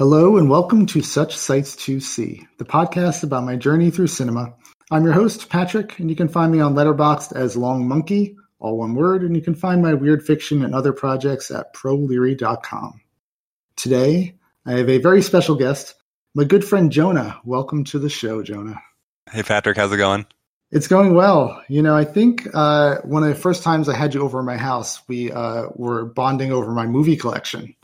[0.00, 4.54] Hello and welcome to Such Sights to See, the podcast about my journey through cinema.
[4.90, 8.78] I'm your host, Patrick, and you can find me on Letterboxd as Long Monkey, all
[8.78, 13.02] one word, and you can find my weird fiction and other projects at proleary.com.
[13.76, 15.96] Today, I have a very special guest,
[16.34, 17.38] my good friend Jonah.
[17.44, 18.80] Welcome to the show, Jonah.
[19.30, 20.24] Hey, Patrick, how's it going?
[20.70, 21.62] It's going well.
[21.68, 24.46] You know, I think uh, one of the first times I had you over at
[24.46, 27.74] my house, we uh, were bonding over my movie collection.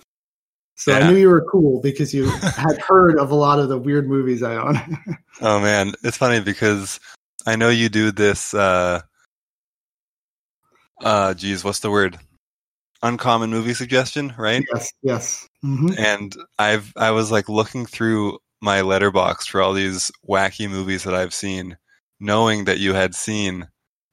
[0.77, 0.99] So yeah.
[0.99, 4.09] I knew you were cool because you had heard of a lot of the weird
[4.09, 4.79] movies I own.
[5.41, 7.01] oh man, it's funny because
[7.47, 8.53] I know you do this.
[8.53, 9.01] Uh,
[11.03, 12.19] uh, geez, what's the word?
[13.03, 14.65] Uncommon movie suggestion, right?
[14.73, 15.49] Yes, yes.
[15.65, 15.99] Mm-hmm.
[15.99, 21.15] And I've I was like looking through my Letterboxd for all these wacky movies that
[21.15, 21.77] I've seen,
[22.21, 23.69] knowing that you had seen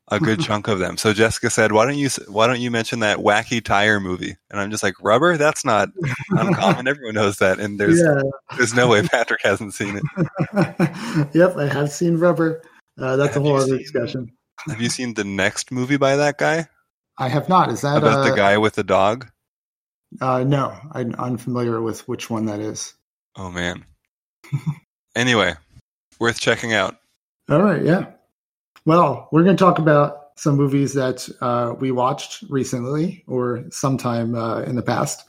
[0.10, 0.98] a good chunk of them.
[0.98, 4.60] So Jessica said, "Why don't you why don't you mention that wacky tire movie?" And
[4.60, 5.38] I'm just like, "Rubber?
[5.38, 5.90] That's not
[6.32, 6.88] uncommon.
[6.88, 8.22] Everyone knows that." And there's yeah.
[8.58, 10.04] there's no way Patrick hasn't seen it.
[11.34, 12.62] yep, I have seen Rubber.
[13.00, 14.32] Uh, that's have a whole other seen, discussion.
[14.68, 16.68] Have you seen the next movie by that guy?
[17.18, 17.70] I have not.
[17.70, 19.30] Is that about uh, the guy with the dog?
[20.22, 22.94] Uh, no, I'm unfamiliar with which one that is.
[23.36, 23.86] Oh man.
[25.16, 25.56] anyway,
[26.20, 26.98] worth checking out.
[27.50, 28.12] All right, yeah.
[28.86, 34.36] Well, we're going to talk about some movies that uh, we watched recently or sometime
[34.36, 35.26] uh, in the past.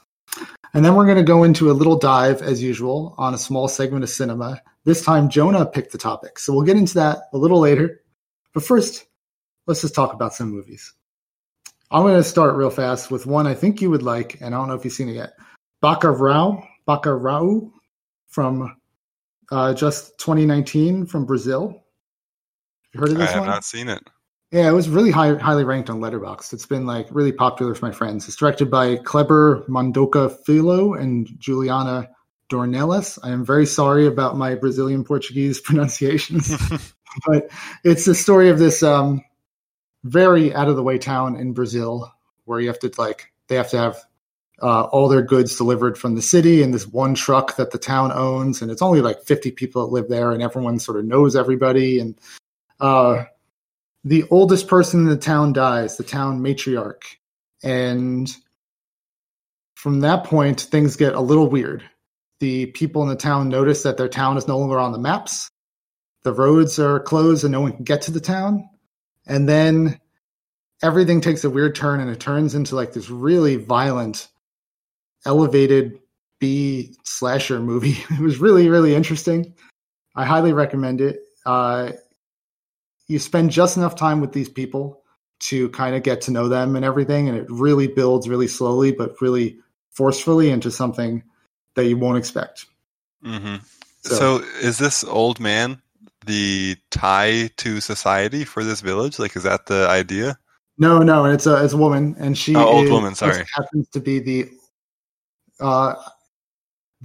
[0.73, 3.69] And then we're going to go into a little dive, as usual, on a small
[3.69, 4.61] segment of cinema.
[4.83, 6.37] This time, Jonah picked the topic.
[6.37, 8.01] So we'll get into that a little later.
[8.53, 9.05] But first,
[9.67, 10.93] let's just talk about some movies.
[11.91, 14.57] I'm going to start real fast with one I think you would like, and I
[14.57, 15.33] don't know if you've seen it yet.
[15.81, 17.71] Bacurau, Bacurau
[18.27, 18.75] from
[19.49, 21.84] uh, just 2019 from Brazil.
[22.95, 23.49] You heard of this I have one?
[23.49, 24.01] not seen it.
[24.51, 26.53] Yeah, it was really high, highly ranked on Letterboxd.
[26.53, 28.25] It's been like really popular with my friends.
[28.25, 32.07] It's directed by Kleber Mondoka Filho and Juliana
[32.49, 33.19] Dornelles.
[33.21, 36.49] I am very sorry about my Brazilian Portuguese pronunciations,
[37.27, 37.49] but
[37.83, 39.25] it's the story of this um,
[40.05, 42.09] very out of the way town in Brazil
[42.45, 43.97] where you have to like they have to have
[44.61, 48.13] uh, all their goods delivered from the city in this one truck that the town
[48.13, 51.35] owns, and it's only like 50 people that live there, and everyone sort of knows
[51.35, 52.17] everybody, and
[52.79, 53.25] uh,
[54.03, 57.17] the oldest person in the town dies, the town matriarch.
[57.63, 58.31] And
[59.73, 61.83] from that point, things get a little weird.
[62.39, 65.49] The people in the town notice that their town is no longer on the maps.
[66.23, 68.69] The roads are closed and no one can get to the town.
[69.27, 69.99] And then
[70.83, 74.27] everything takes a weird turn and it turns into like this really violent,
[75.25, 75.99] elevated
[76.39, 77.97] B slasher movie.
[78.11, 79.53] It was really, really interesting.
[80.15, 81.21] I highly recommend it.
[81.45, 81.93] Uh,
[83.07, 85.01] you spend just enough time with these people
[85.39, 88.91] to kind of get to know them and everything and it really builds really slowly
[88.91, 89.57] but really
[89.91, 91.23] forcefully into something
[91.75, 92.65] that you won't expect.
[93.23, 93.55] Mm-hmm.
[94.03, 95.81] so, so, is this old man
[96.25, 99.19] the tie to society for this village?
[99.19, 100.37] Like is that the idea?
[100.77, 103.45] No no it's a it's a woman and she oh, old is, woman sorry.
[103.53, 104.49] happens to be the
[105.59, 105.95] uh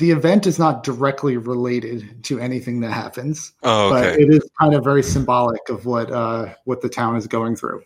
[0.00, 3.52] the event is not directly related to anything that happens.
[3.62, 4.10] Oh, okay.
[4.10, 7.54] But it is kind of very symbolic of what uh, what the town is going
[7.54, 7.82] through.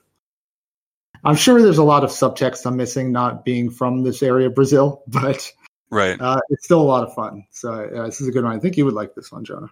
[1.25, 4.55] I'm sure there's a lot of subtext I'm missing, not being from this area of
[4.55, 5.53] Brazil, but
[5.91, 7.47] right, uh, it's still a lot of fun.
[7.51, 8.57] So uh, this is a good one.
[8.57, 9.71] I think you would like this one, Jonah.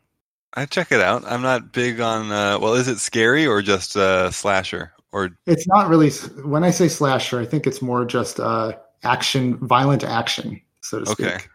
[0.52, 1.24] I check it out.
[1.24, 2.30] I'm not big on.
[2.30, 4.92] Uh, well, is it scary or just uh, slasher?
[5.12, 6.10] Or it's not really.
[6.10, 8.72] When I say slasher, I think it's more just uh,
[9.04, 11.48] action, violent action, so to speak.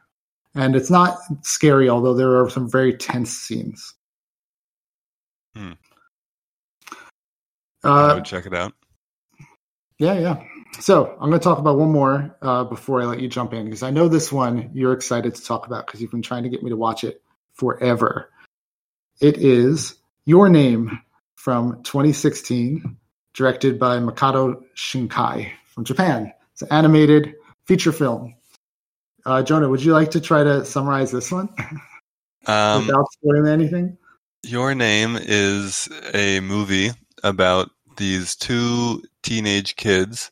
[0.55, 3.93] And it's not scary, although there are some very tense scenes.
[5.55, 5.73] Hmm.
[7.83, 8.73] Uh, I would check it out.
[9.99, 10.43] Yeah, yeah.
[10.79, 13.65] So I'm going to talk about one more uh, before I let you jump in
[13.65, 16.49] because I know this one you're excited to talk about because you've been trying to
[16.49, 17.21] get me to watch it
[17.53, 18.29] forever.
[19.19, 21.01] It is Your Name
[21.35, 22.97] from 2016,
[23.33, 26.31] directed by Makoto Shinkai from Japan.
[26.53, 27.33] It's an animated
[27.65, 28.35] feature film
[29.27, 31.49] uh, Jonah, would you like to try to summarize this one
[32.47, 33.97] um, without spoiling anything?
[34.43, 36.91] Your Name is a movie
[37.23, 40.31] about these two teenage kids,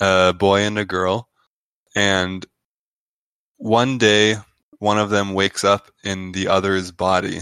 [0.00, 1.28] a boy and a girl,
[1.94, 2.44] and
[3.58, 4.36] one day
[4.80, 7.40] one of them wakes up in the other's body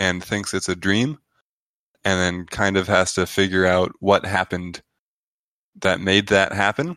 [0.00, 1.18] and thinks it's a dream
[2.04, 4.82] and then kind of has to figure out what happened
[5.80, 6.96] that made that happen.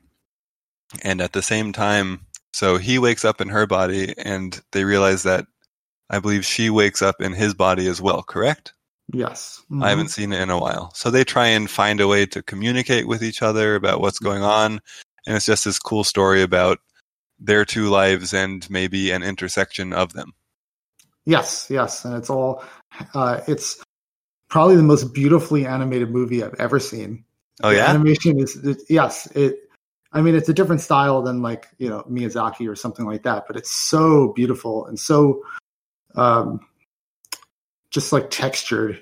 [1.04, 2.25] And at the same time,
[2.56, 5.46] so he wakes up in her body, and they realize that
[6.10, 8.74] I believe she wakes up in his body as well, correct?
[9.12, 9.62] Yes.
[9.70, 9.84] Mm-hmm.
[9.84, 10.94] I haven't seen it in a while.
[10.94, 14.42] So they try and find a way to communicate with each other about what's going
[14.42, 14.80] on.
[15.28, 16.80] And it's just this cool story about
[17.40, 20.32] their two lives and maybe an intersection of them.
[21.26, 22.64] Yes, yes, and it's all
[23.14, 23.84] uh, it's
[24.48, 27.26] probably the most beautifully animated movie I've ever seen.
[27.62, 29.58] Oh The yeah, animation is it, yes, it.
[30.16, 33.44] I mean, it's a different style than like you know Miyazaki or something like that,
[33.48, 35.44] but it's so beautiful and so
[36.16, 36.62] um,
[37.92, 39.02] just like textured.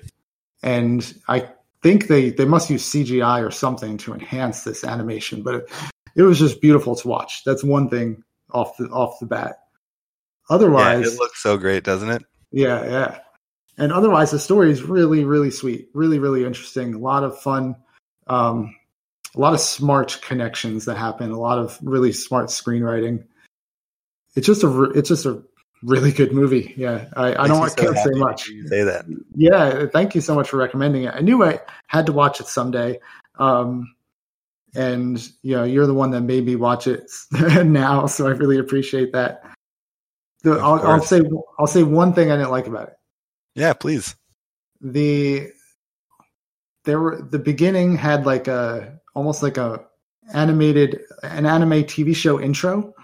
[0.64, 1.48] And I
[1.82, 5.70] think they they must use CGI or something to enhance this animation, but it,
[6.16, 7.44] it was just beautiful to watch.
[7.44, 9.60] That's one thing off the off the bat.
[10.50, 12.24] yeah, Otherwise, it looks so great, doesn't it?
[12.50, 13.18] yeah, yeah.
[13.78, 16.94] And otherwise, the story is really, really sweet, really, really interesting.
[16.94, 17.76] A lot of fun,
[18.26, 18.74] um,
[19.34, 21.30] a lot of smart connections that happen.
[21.30, 23.24] A lot of really smart screenwriting.
[24.36, 25.42] It's just a, it's just a
[25.82, 26.74] really good movie.
[26.76, 28.50] Yeah, I, I don't, I Makes me so can't say much.
[28.66, 29.06] Say that.
[29.34, 31.14] Yeah, thank you so much for recommending it.
[31.14, 33.00] I knew I had to watch it someday.
[33.38, 33.94] Um,
[34.74, 38.58] and you know, you're the one that made me watch it now, so I really
[38.58, 39.42] appreciate that.
[40.42, 41.22] The, I'll, I'll say
[41.58, 42.94] I'll say one thing I didn't like about it.
[43.54, 44.16] Yeah, please.
[44.80, 45.48] The
[46.84, 49.84] there were the beginning had like a almost like a
[50.32, 52.94] animated an anime TV show intro.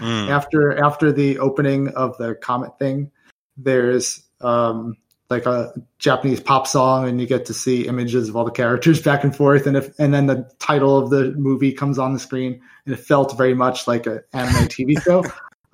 [0.00, 0.30] Mm.
[0.30, 3.10] after after the opening of the comet thing
[3.58, 4.96] there's um
[5.28, 9.02] like a japanese pop song and you get to see images of all the characters
[9.08, 9.66] back and forth.
[9.66, 12.98] And if and then the title of the movie comes on the screen and it
[12.98, 15.24] felt very much like an anime tv show.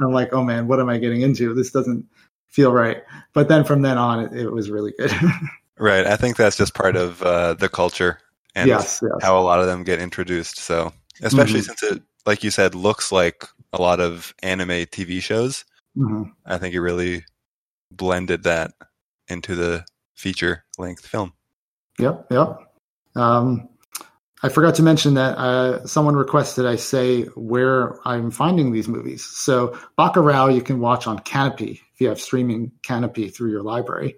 [0.00, 1.54] I'm like oh man what am i getting into?
[1.54, 2.06] This doesn't
[2.48, 3.02] feel right.
[3.32, 5.12] But then from then on it, it was really good.
[5.78, 6.06] Right.
[6.06, 8.18] I think that's just part of uh, the culture
[8.56, 10.58] and yes yes how a lot of them get introduced.
[10.58, 10.92] So,
[11.22, 11.66] especially Mhm.
[11.66, 15.64] since it, like you said, looks like a lot of anime TV shows,
[15.96, 16.32] Mhm.
[16.44, 17.24] I think it really
[17.92, 18.72] blended that
[19.28, 21.32] into the feature length film.
[21.98, 22.58] Yep, yep.
[23.14, 23.68] Um,
[24.42, 29.24] I forgot to mention that uh, someone requested I say where I'm finding these movies.
[29.24, 34.16] So Bacurau you can watch on Kanopy if you have streaming Kanopy through your library.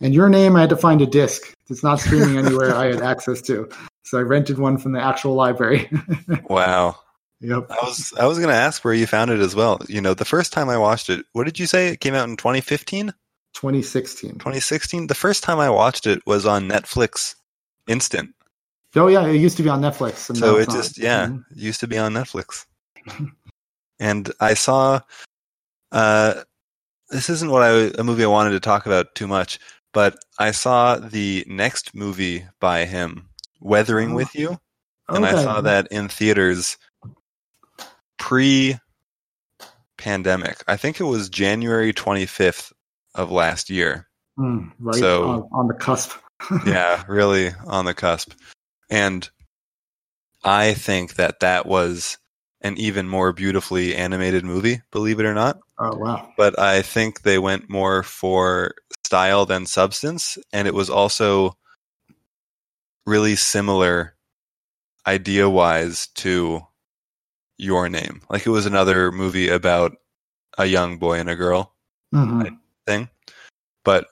[0.00, 1.52] And your name, I had to find a disc.
[1.70, 3.68] It's not streaming anywhere I had access to.
[4.02, 5.90] So I rented one from the actual library.
[6.48, 6.96] Wow.
[7.40, 7.66] yep.
[7.70, 9.80] I was I was gonna ask where you found it as well.
[9.88, 11.88] You know, the first time I watched it, what did you say?
[11.88, 13.14] It came out in 2015,
[13.54, 14.32] 2016.
[14.32, 15.06] 2016.
[15.06, 17.34] The first time I watched it was on Netflix
[17.88, 18.34] Instant.
[18.96, 20.28] Oh yeah, it used to be on Netflix.
[20.28, 21.44] and So it just yeah, Mhm.
[21.50, 22.66] it used to be on Netflix.
[23.98, 25.00] and I saw
[25.92, 26.42] uh
[27.10, 29.58] this isn't what I a movie I wanted to talk about too much,
[29.94, 33.28] but I saw the next movie by him,
[33.60, 34.16] Weathering Oh.
[34.16, 34.58] with You,
[35.08, 36.76] and I saw that in theaters
[38.18, 38.76] pre
[39.96, 40.62] pandemic.
[40.68, 42.72] I think it was January 25th
[43.14, 44.08] of last year.
[44.38, 46.12] Mm, right So- on, on the cusp.
[46.66, 48.32] yeah, really on the cusp.
[48.90, 49.28] And
[50.42, 52.18] I think that that was
[52.60, 55.58] an even more beautifully animated movie, believe it or not.
[55.78, 56.28] Oh wow.
[56.36, 60.38] But I think they went more for style than substance.
[60.52, 61.56] And it was also
[63.06, 64.14] really similar
[65.06, 66.60] idea wise to
[67.58, 68.22] Your Name.
[68.30, 69.92] Like it was another movie about
[70.56, 71.74] a young boy and a girl
[72.14, 72.58] Mhm.
[72.86, 73.10] thing.
[73.84, 74.06] But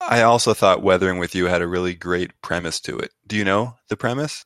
[0.00, 3.12] I also thought Weathering with You had a really great premise to it.
[3.26, 4.44] Do you know the premise?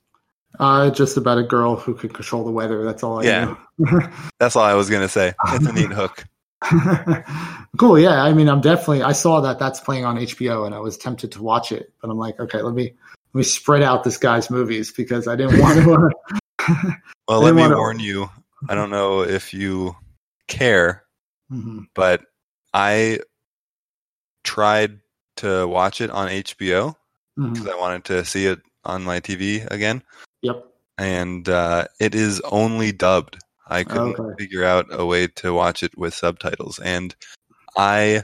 [0.60, 2.84] Uh, just about a girl who can control the weather.
[2.84, 3.56] That's all I Yeah.
[4.38, 5.34] That's all I was going to say.
[5.52, 6.24] It's a neat hook.
[7.78, 7.98] cool.
[7.98, 8.22] Yeah.
[8.22, 9.02] I mean, I'm definitely.
[9.02, 12.10] I saw that that's playing on HBO, and I was tempted to watch it, but
[12.10, 12.92] I'm like, okay, let me
[13.32, 16.10] let me spread out this guy's movies because I didn't want to.
[17.28, 18.28] Well, let me wanna- warn you.
[18.68, 19.94] I don't know if you
[20.48, 21.04] care,
[21.52, 21.86] Mhm.
[21.94, 22.22] but
[22.74, 23.20] I
[24.44, 25.00] tried
[25.36, 26.96] to watch it on HBO
[27.36, 30.02] because I wanted to see it on my TV again,
[30.42, 30.64] Yep.
[30.98, 33.38] and uh, it is only dubbed.
[33.68, 34.34] I couldn't Okay.
[34.38, 37.14] figure out a way to watch it with subtitles, and
[37.76, 38.22] I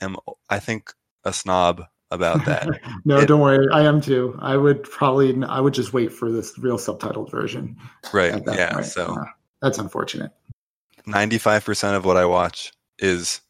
[0.00, 0.16] am,
[0.50, 0.92] I think,
[1.24, 2.68] a snob about that.
[3.04, 3.66] no, It- don't worry.
[3.72, 4.36] I am too.
[4.40, 5.42] I would probably.
[5.44, 7.76] I would just wait for this real subtitled version.
[8.12, 8.42] right?
[8.46, 8.72] Yeah.
[8.74, 8.86] point.
[8.86, 9.24] So Uh,
[9.62, 10.32] that's unfortunate.
[11.06, 13.40] ninety-five percent of what I watch is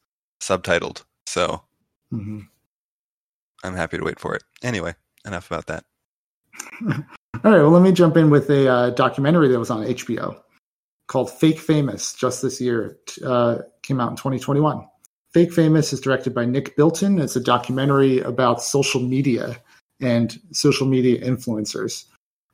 [0.42, 1.04] subtitled.
[1.26, 1.62] So
[2.10, 2.40] hmm
[3.64, 4.44] I'm happy to wait for it.
[4.62, 4.94] Anyway,
[5.26, 5.84] enough about that.
[7.44, 10.40] All right, well, let me jump in with a uh, documentary that was on HBO
[11.08, 12.98] called Fake Famous just this year.
[13.24, 14.86] Uh, came out in 2021.
[15.34, 17.18] Fake Famous is directed by Nick Bilton.
[17.18, 19.56] It's a documentary about social media
[20.00, 22.04] and social media influencers.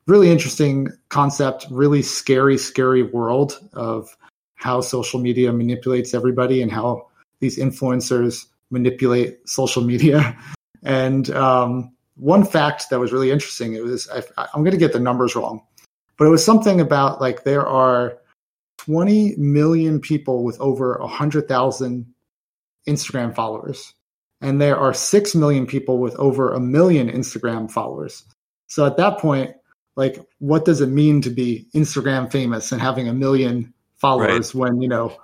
[0.07, 4.15] Really interesting concept, really scary, scary world of
[4.55, 7.07] how social media manipulates everybody and how
[7.39, 10.37] these influencers manipulate social media.
[10.87, 14.93] And um, one fact that was really interesting it was I, i'm going to get
[14.93, 15.61] the numbers wrong
[16.17, 18.17] but it was something about like there are
[18.85, 22.13] 20 million people with over 100,000
[22.87, 23.93] Instagram followers.
[24.41, 28.23] And there are 6 million people with over a million Instagram followers.
[28.67, 29.55] So at that point,
[29.95, 34.55] like, what does it mean to be Instagram famous and having a million followers right.
[34.55, 35.17] when, you know,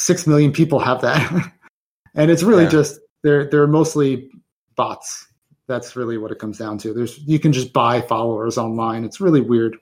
[0.00, 1.52] 6 million people have that?
[2.14, 2.70] and it's really yeah.
[2.70, 4.30] just, they're, they're mostly
[4.76, 5.26] bots.
[5.66, 6.92] That's really what it comes down to.
[6.92, 9.04] There's, you can just buy followers online.
[9.04, 9.76] It's really weird.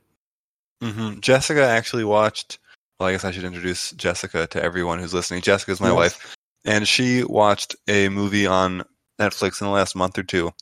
[0.81, 1.21] Mm-hmm.
[1.21, 2.59] Jessica actually watched.
[2.99, 5.43] Well, I guess I should introduce Jessica to everyone who's listening.
[5.43, 5.97] Jessica's my yes.
[5.97, 8.85] wife, and she watched a movie on
[9.21, 10.53] Netflix in the last month or two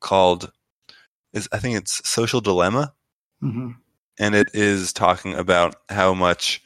[0.00, 0.50] called
[1.32, 2.94] is I think it's Social Dilemma,
[3.42, 3.70] mm-hmm.
[4.18, 6.62] and it is talking about how much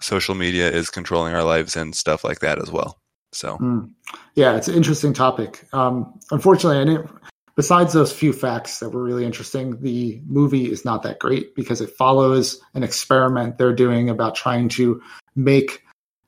[0.00, 2.98] social media is controlling our lives and stuff like that as well.
[3.32, 3.90] So, mm.
[4.34, 5.66] yeah, it's an interesting topic.
[5.72, 7.10] Um, unfortunately, I didn't
[7.56, 11.80] besides those few facts that were really interesting, the movie is not that great because
[11.80, 15.02] it follows an experiment they're doing about trying to
[15.34, 15.82] make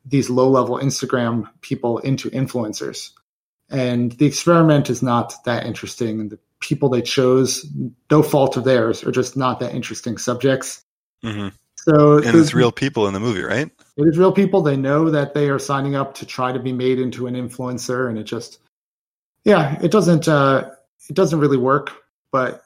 [0.04, 3.10] these low level Instagram people into influencers.
[3.68, 6.20] And the experiment is not that interesting.
[6.20, 7.66] And the people they chose,
[8.10, 10.82] no fault of theirs, are just not that interesting subjects.
[11.24, 11.48] Mm-hmm.
[11.74, 13.70] So and it's real people in the movie, right?
[13.96, 14.62] It is real people.
[14.62, 18.08] They know that they are signing up to try to be made into an influencer,
[18.08, 18.58] and it just,
[19.44, 20.26] yeah, it doesn't.
[20.26, 20.70] Uh,
[21.08, 21.92] it doesn't really work,
[22.32, 22.64] but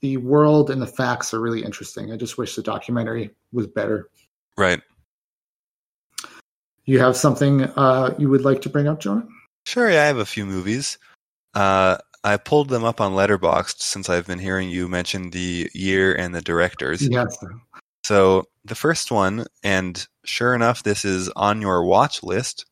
[0.00, 2.12] the world and the facts are really interesting.
[2.12, 4.08] I just wish the documentary was better.
[4.56, 4.80] Right.
[6.84, 9.26] You have something uh, you would like to bring up, Jonah?
[9.64, 9.90] Sure.
[9.90, 10.98] Yeah, I have a few movies.
[11.54, 16.14] Uh, I pulled them up on Letterboxd since I've been hearing you mention the year
[16.14, 17.06] and the directors.
[17.06, 17.36] Yes.
[18.04, 22.66] So the first one, and sure enough, this is on your watch list.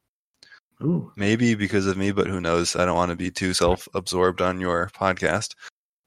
[0.82, 1.12] Ooh.
[1.16, 2.76] Maybe because of me, but who knows?
[2.76, 5.54] I don't want to be too self absorbed on your podcast.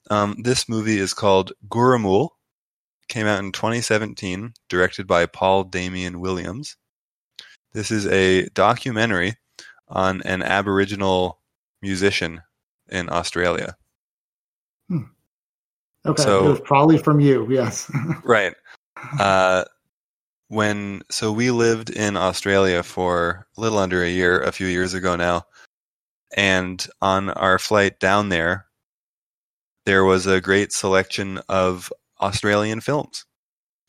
[0.09, 2.29] Um, this movie is called Gurrumul.
[3.07, 6.75] Came out in 2017, directed by Paul Damien Williams.
[7.73, 9.37] This is a documentary
[9.87, 11.39] on an Aboriginal
[11.81, 12.41] musician
[12.89, 13.77] in Australia.
[14.89, 15.03] Hmm.
[16.05, 17.91] Okay, so, it was probably from you, yes.
[18.23, 18.53] right.
[19.19, 19.63] Uh,
[20.49, 24.93] when so we lived in Australia for a little under a year a few years
[24.93, 25.43] ago now.
[26.35, 28.65] And on our flight down there
[29.85, 33.25] there was a great selection of Australian films.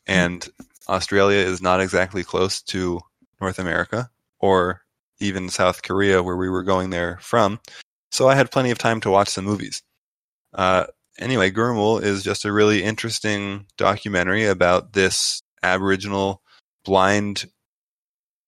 [0.07, 0.13] Hmm.
[0.13, 0.49] and
[0.87, 2.99] Australia is not exactly close to
[3.39, 4.81] North America or
[5.19, 7.59] even South Korea where we were going there from.
[8.11, 9.83] So I had plenty of time to watch some movies.
[10.53, 10.87] Uh,
[11.19, 16.41] anyway Gurrumul is just a really interesting documentary about this Aboriginal
[16.85, 17.45] blind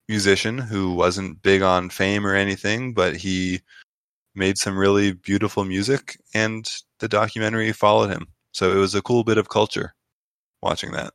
[0.08, 3.60] musician who wasn't big on fame or anything, but he
[4.34, 8.26] made some really beautiful music and the documentary followed him.
[8.52, 9.94] So it was a cool bit of culture
[10.62, 11.12] watching that.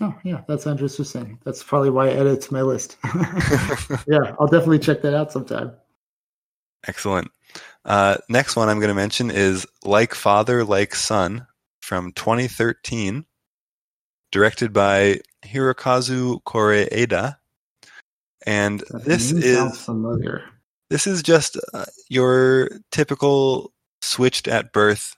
[0.00, 1.38] Oh, yeah, that's interesting.
[1.44, 2.96] That's probably why I added to my list.
[4.06, 5.72] yeah, I'll definitely check that out sometime.
[6.86, 7.30] Excellent.
[7.84, 11.46] Uh, next one I'm going to mention is Like Father, Like Son
[11.80, 13.24] from 2013
[14.30, 17.36] directed by Hirokazu Koreeda.
[18.46, 20.44] And this is familiar.
[20.88, 23.72] This is just uh, your typical
[24.02, 25.14] switched at birth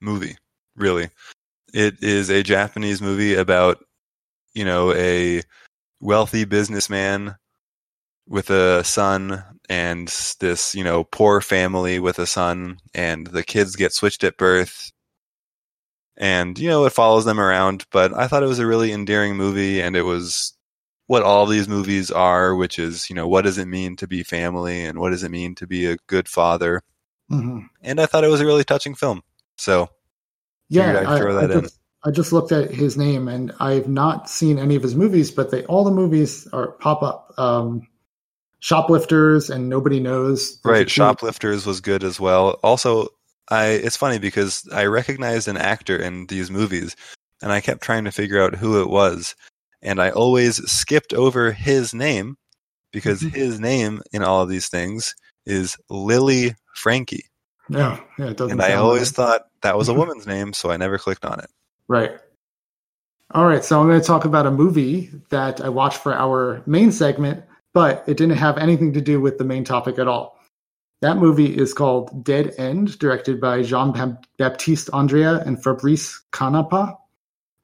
[0.00, 0.36] movie,
[0.76, 1.10] really.
[1.72, 3.84] It is a Japanese movie about,
[4.54, 5.42] you know, a
[6.00, 7.36] wealthy businessman
[8.28, 10.08] with a son and
[10.40, 14.92] this, you know, poor family with a son and the kids get switched at birth
[16.16, 19.36] and you know it follows them around but i thought it was a really endearing
[19.36, 20.52] movie and it was
[21.06, 24.22] what all these movies are which is you know what does it mean to be
[24.22, 26.82] family and what does it mean to be a good father.
[27.30, 27.66] Mm-hmm.
[27.82, 29.22] and i thought it was a really touching film.
[29.56, 29.88] So
[30.68, 34.58] yeah I, throw I, just, I, just, looked at his name and i've not seen
[34.58, 37.34] any of his movies but they all the movies are pop up.
[37.38, 37.88] Um,
[38.60, 42.58] shoplifters and nobody knows right shoplifters was good as well.
[42.62, 43.08] Also
[43.50, 46.96] I it's funny because I recognized an actor in these movies
[47.42, 49.34] and I kept trying to figure out who it was
[49.82, 52.36] and I always skipped over his name
[52.90, 53.36] because mm-hmm.
[53.36, 57.26] his name in all of these things is Lily Franky.
[57.68, 58.52] Yeah, yeah, it doesn't.
[58.52, 59.16] And I always right.
[59.16, 61.50] thought that was a woman's name, so I never clicked on it.
[61.86, 62.12] Right.
[63.32, 66.62] All right, so I'm going to talk about a movie that I watched for our
[66.66, 70.33] main segment, but it didn't have anything to do with the main topic at all.
[71.04, 73.92] That movie is called Dead End, directed by Jean
[74.38, 76.96] Baptiste Andrea and Fabrice Canepa.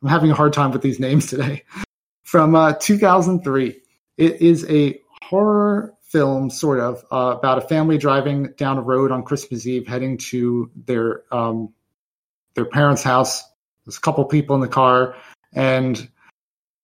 [0.03, 1.65] I'm having a hard time with these names today.
[2.23, 3.81] From uh, 2003.
[4.19, 9.11] It is a horror film, sort of, uh, about a family driving down a road
[9.11, 11.73] on Christmas Eve, heading to their um,
[12.57, 13.43] their parents' house.
[13.87, 15.17] There's a couple people in the car,
[15.55, 16.11] and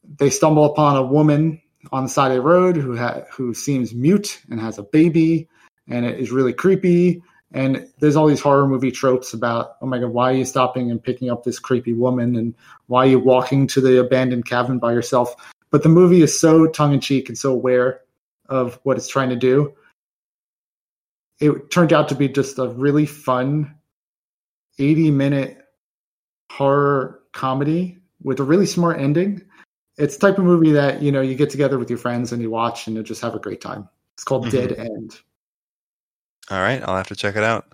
[0.07, 1.61] they stumble upon a woman
[1.93, 5.51] on the side of the road who ha- who seems mute and has a baby,
[5.89, 7.23] and it is really creepy.
[7.53, 10.91] And there's all these horror movie tropes about, oh my god, why are you stopping
[10.91, 12.55] and picking up this creepy woman, and
[12.89, 15.35] why are you walking to the abandoned cabin by yourself?
[15.71, 18.01] But the movie is so tongue in cheek and so aware
[18.49, 19.75] of what it's trying to do.
[21.39, 23.75] It turned out to be just a really fun
[24.79, 25.59] 80 minute
[26.51, 29.43] horror comedy with a really smart ending.
[29.99, 32.43] It's the type of movie that, you know, you get together with your friends and
[32.43, 33.89] you watch and you just have a great time.
[34.15, 34.51] It's called Mhm.
[34.51, 35.21] Dead End.
[36.51, 37.67] All right, I'll have to check it out.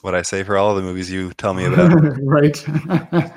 [0.00, 1.92] What I say for all of the movies you tell me about.
[2.22, 2.68] right.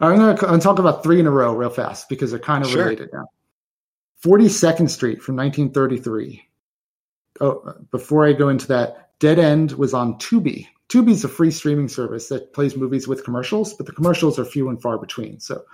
[0.00, 2.70] I'm going to talk about three in a row real fast because they're kind of
[2.70, 2.84] Sure.
[2.84, 3.26] related now.
[4.22, 6.42] 42nd Street from 1933.
[7.40, 10.66] Oh, before I go into that, Dead End was on Tubi.
[10.88, 14.44] Tubi is a free streaming service that plays movies with commercials, but the commercials are
[14.44, 15.40] few and far between.
[15.40, 15.64] So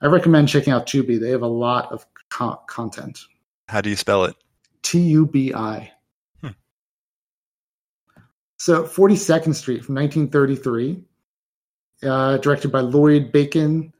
[0.00, 1.20] I recommend checking out Tubi.
[1.20, 3.20] They have a lot of co- content.
[3.68, 4.34] How do you spell it?
[4.82, 5.92] T U B I.
[8.58, 11.04] So, 42nd Street from 1933,
[12.02, 13.92] uh, directed by Lloyd Bacon.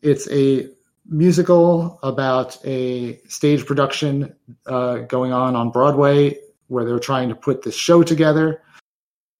[0.00, 0.68] It's a
[1.08, 4.34] musical about a stage production
[4.66, 8.62] uh, going on on Broadway where they're trying to put this show together.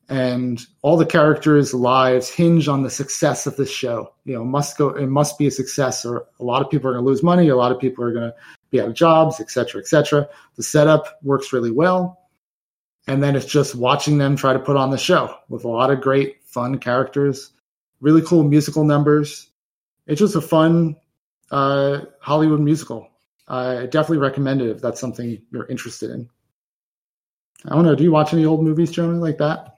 [0.09, 4.15] And all the characters' lives hinge on the success of this show.
[4.25, 4.91] You know, must go.
[4.91, 7.49] It must be a success, or a lot of people are going to lose money.
[7.49, 8.35] A lot of people are going to
[8.71, 10.29] be out of jobs, et cetera, et cetera.
[10.57, 12.26] The setup works really well.
[13.07, 15.91] And then it's just watching them try to put on the show with a lot
[15.91, 17.53] of great, fun characters,
[18.01, 19.49] really cool musical numbers.
[20.07, 20.97] It's just a fun
[21.51, 23.09] uh, Hollywood musical.
[23.49, 26.29] I definitely recommend it if that's something you're interested in.
[27.65, 27.95] I don't know.
[27.95, 29.77] Do you watch any old movies, Jonah, like that?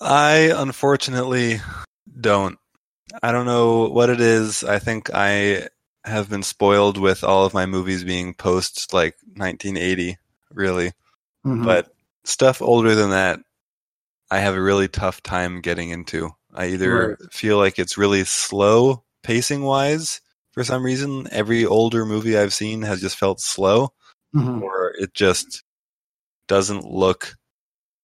[0.00, 1.60] I unfortunately
[2.18, 2.58] don't.
[3.22, 4.64] I don't know what it is.
[4.64, 5.68] I think I
[6.04, 10.16] have been spoiled with all of my movies being post like 1980,
[10.52, 10.92] really.
[11.46, 11.64] Mhm.
[11.64, 11.92] But
[12.24, 13.40] stuff older than that,
[14.30, 16.30] I have a really tough time getting into.
[16.54, 17.32] I either Right.
[17.32, 20.20] feel like it's really slow pacing wise
[20.52, 21.28] for some reason.
[21.30, 23.92] Every older movie I've seen has just felt slow,
[24.34, 24.62] Mhm.
[24.62, 25.62] or it just
[26.48, 27.34] doesn't look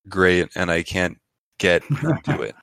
[0.09, 1.18] great and I can't
[1.59, 1.90] get into
[2.42, 2.55] it.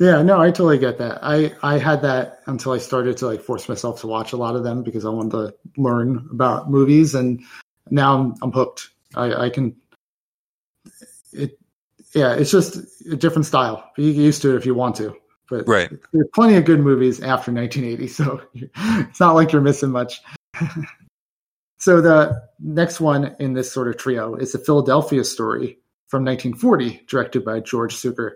[0.00, 1.20] Yeah, no, I totally get that.
[1.22, 4.56] I I had that until I started to like force myself to watch a lot
[4.56, 7.40] of them because I wanted to learn about movies, and
[7.90, 8.90] now I'm I'm hooked.
[9.14, 9.76] I I can.
[11.34, 11.58] It
[12.14, 12.76] yeah, it's just
[13.10, 13.90] a different style.
[13.96, 15.16] You get used to it if you want to,
[15.50, 15.90] but Right.
[16.12, 20.20] there's plenty of good movies after 1980, so it's not like you're missing much.
[21.78, 27.04] so the next one in this sort of trio is the Philadelphia story from 1940,
[27.08, 28.32] directed by George Cukor.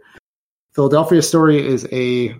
[0.75, 2.35] Philadelphia Story is a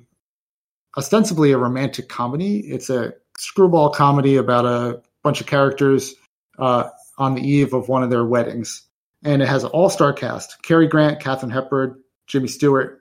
[0.97, 2.61] ostensibly a romantic comedy.
[2.61, 6.15] It's a screwball comedy about a bunch of characters
[6.59, 8.83] uh, on the eve of one of their weddings,
[9.23, 12.97] and it has an all-star cast: Cary Grant, Katharine Hepburn, Jimmy Stewart.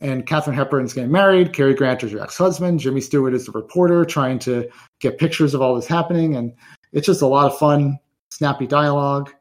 [0.00, 1.52] And Katharine Hepburn's getting married.
[1.52, 2.80] Cary Grant is her ex-husband.
[2.80, 6.52] Jimmy Stewart is the reporter trying to get pictures of all this happening, and
[6.92, 9.32] it's just a lot of fun, snappy dialogue,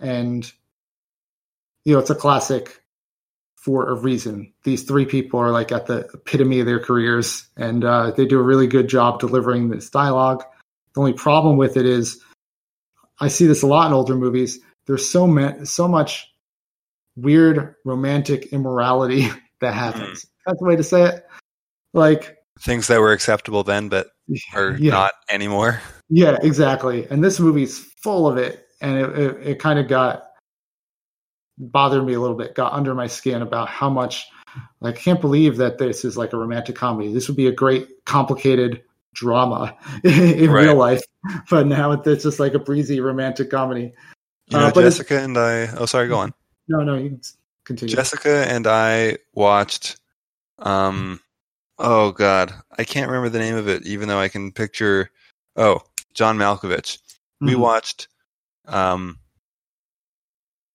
[0.00, 0.50] and
[1.84, 2.82] you know, it's a classic
[3.54, 4.52] for a reason.
[4.64, 8.40] These three people are like at the epitome of their careers, and uh, they do
[8.40, 10.42] a really good job delivering this dialogue.
[10.94, 12.20] The only problem with it is,
[13.20, 14.58] I see this a lot in older movies.
[14.88, 16.26] There's so ma- so much
[17.16, 19.28] weird romantic immorality
[19.60, 19.78] that hmm.
[19.78, 20.26] happens.
[20.46, 21.26] That's the way to say it.
[21.94, 24.08] Like, Things that were acceptable then, but
[24.54, 24.90] are Yeah.
[24.92, 25.80] not anymore.
[26.08, 27.06] yeah, exactly.
[27.08, 30.24] And this movie's full of it, and it, it, it kind of got
[31.58, 34.26] bothered me a little bit, got under my skin about how much.
[34.80, 37.12] Like, I can't believe that this is like a romantic comedy.
[37.12, 38.82] This would be a great, complicated
[39.14, 40.64] drama in Right.
[40.64, 41.02] real life,
[41.50, 43.92] but now it's just like a breezy romantic comedy.
[44.50, 45.66] You know, Uh, Jessica and I.
[45.76, 46.08] Oh, sorry.
[46.08, 46.32] Go on.
[46.68, 47.20] No, no, you can
[47.64, 47.94] continue.
[47.94, 49.96] Jessica and I watched.
[50.58, 51.20] Um,
[51.78, 55.10] oh God, I can't remember the name of it, even though I can picture.
[55.56, 55.82] Oh,
[56.14, 56.98] John Malkovich.
[57.40, 57.58] We Mhm.
[57.60, 58.08] watched.
[58.66, 59.18] Um,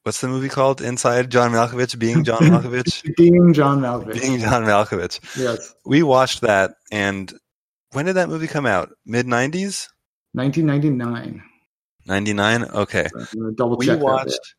[0.03, 0.81] what's the movie called?
[0.81, 4.19] Inside John Malkovich, being John Malkovich, Being John Malkovich.
[4.21, 5.19] being John Malkovich.
[5.38, 7.33] yes, We watched that, and
[7.91, 8.91] when did that movie come out?
[9.05, 9.89] Mid nineties,
[10.33, 10.97] 1999.
[10.97, 11.43] ninety nine.
[12.09, 13.07] Okay,
[13.55, 13.99] double we that.
[13.99, 14.55] watched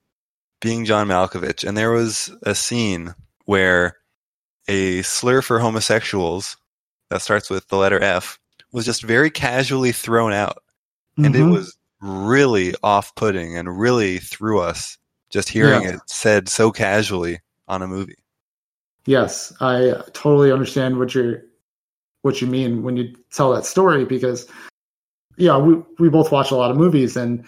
[0.61, 3.97] being John Malkovich, and there was a scene where
[4.69, 6.57] a slur for homosexuals
[7.11, 8.39] that starts with the letter F
[8.73, 10.63] was just very casually thrown out,
[11.19, 11.53] and it Mhm.
[11.53, 14.99] was really off-putting and really threw us
[15.31, 15.95] just hearing Yeah.
[15.97, 18.17] it said so casually on a movie.
[19.07, 21.43] Yes, I totally understand what you're
[22.23, 24.47] what you mean when you tell that story because
[25.37, 27.45] yeah, we we both watch a lot of movies, and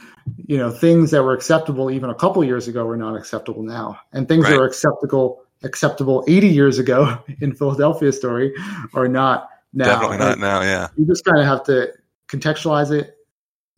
[0.46, 3.98] you know things that were acceptable even a couple years ago are not acceptable now,
[4.12, 4.50] and things Right.
[4.52, 8.52] that were acceptable acceptable 80 years ago in Philadelphia Story
[8.94, 9.86] are not now.
[9.86, 10.60] Definitely not Like, now.
[10.62, 10.88] Yeah.
[10.96, 11.92] You just kind of have to
[12.28, 13.16] contextualize it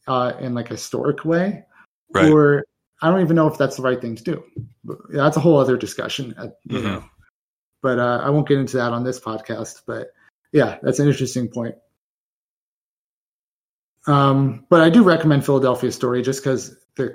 [0.07, 1.64] uh, in like a historic way,
[2.12, 2.31] Right.
[2.33, 2.64] or
[3.01, 4.42] I don't even know if that's the right thing to do.
[4.85, 6.83] But that's a whole other discussion, uh, you Mhm.
[6.83, 7.05] know.
[7.81, 9.83] But uh, I won't get into that on this podcast.
[9.87, 10.09] But
[10.51, 11.77] yeah, that's an interesting point.
[14.09, 17.14] Um, but I do recommend Philadelphia Story just because the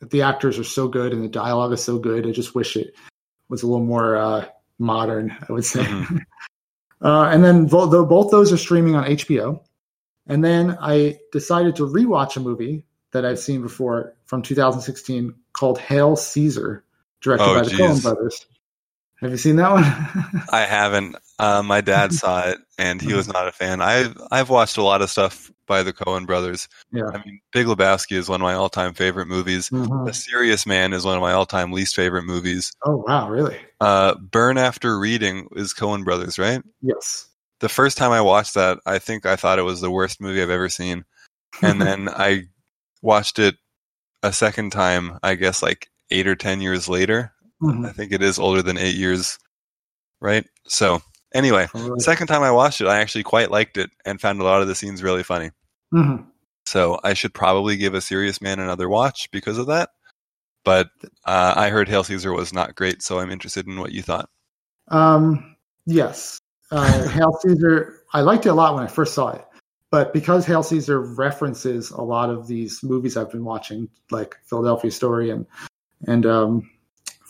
[0.00, 2.26] the actors are so good and the dialogue is so good.
[2.26, 2.94] I just wish it
[3.48, 4.46] was a little more uh,
[4.78, 5.36] modern.
[5.48, 5.82] I would say.
[5.84, 6.20] Mhm.
[7.02, 9.62] uh, and then bo- though both those are streaming on HBO.
[10.26, 15.78] And then I decided to rewatch a movie that I've seen before from 2016 called
[15.78, 16.84] Hail Caesar,
[17.20, 17.80] directed Oh, by the geez.
[17.80, 18.46] Coen brothers.
[19.20, 19.84] Have you seen that one?
[20.50, 21.16] I haven't.
[21.38, 23.80] Uh, my dad saw it, and he was not a fan.
[23.80, 26.68] I've I've watched a lot of stuff by the Coen brothers.
[26.92, 27.06] yeah.
[27.12, 29.68] I mean, Big Lebowski is one of my all-time favorite movies.
[29.70, 30.08] Mhm.
[30.08, 32.72] A Serious Man is one of my all-time least favorite movies.
[32.84, 33.58] Oh wow, really?
[33.80, 36.62] Uh, Burn After Reading is Coen brothers, right?
[36.80, 37.28] Yes.
[37.60, 40.42] The first time I watched that, I think I thought it was the worst movie
[40.42, 41.04] I've ever seen.
[41.62, 42.44] And then I
[43.02, 43.56] watched it
[44.22, 47.32] a second time, I guess like eight or ten years later.
[47.62, 47.86] Mhm.
[47.88, 49.38] I think it is older than eight years,
[50.20, 50.44] right?
[50.66, 51.02] So,
[51.34, 51.68] anyway,
[51.98, 54.68] second time I watched it, I actually quite liked it and found a lot of
[54.68, 55.50] the scenes really funny.
[55.92, 56.26] Mhm.
[56.64, 59.90] So I should probably give a Serious Man another watch because of that.
[60.64, 60.90] But
[61.24, 64.28] uh, I heard Hail Caesar was not great, so I'm interested in what you thought.
[64.88, 66.38] Um, yes.
[66.70, 69.44] Uh, Hail Caesar, I liked it a lot when I first saw it.
[69.90, 74.90] But because Hail Caesar references a lot of these movies I've been watching, like Philadelphia
[74.90, 75.44] Story and
[76.06, 76.70] and um,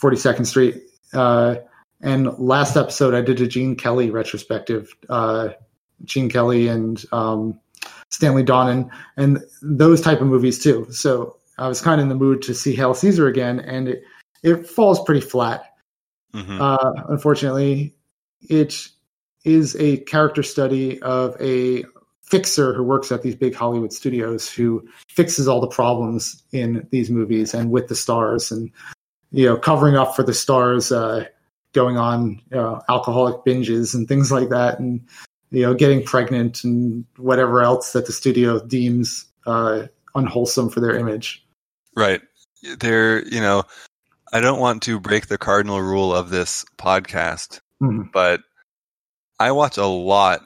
[0.01, 1.57] 42nd Street, uh,
[2.03, 5.51] and last episode I did a Gene Kelly retrospective, uh,
[6.05, 7.59] Gene Kelly and um,
[8.11, 10.87] Stanley Donen, and those type of movies too.
[10.91, 14.03] So I was kind of in the mood to see Hail Caesar again, and it,
[14.43, 15.75] it falls pretty flat.
[16.35, 17.95] hmm Uh, unfortunately,
[18.43, 18.89] it
[19.45, 21.85] is a character study of a
[22.23, 27.11] fixer who works at these big Hollywood studios who fixes all the problems in these
[27.11, 28.71] movies and with the stars and
[29.33, 31.27] you know covering up for the stars uh,
[31.73, 35.01] going on you know, alcoholic binges and things like that and
[35.51, 40.97] you know getting pregnant and whatever else that the studio deems uh, unwholesome for their
[40.97, 41.45] image.
[41.97, 42.23] Right.
[42.79, 43.65] There, you know,
[44.33, 48.11] I don't want to break the cardinal rule of this podcast, Mhm.
[48.13, 48.41] but
[49.41, 50.43] I watch a lot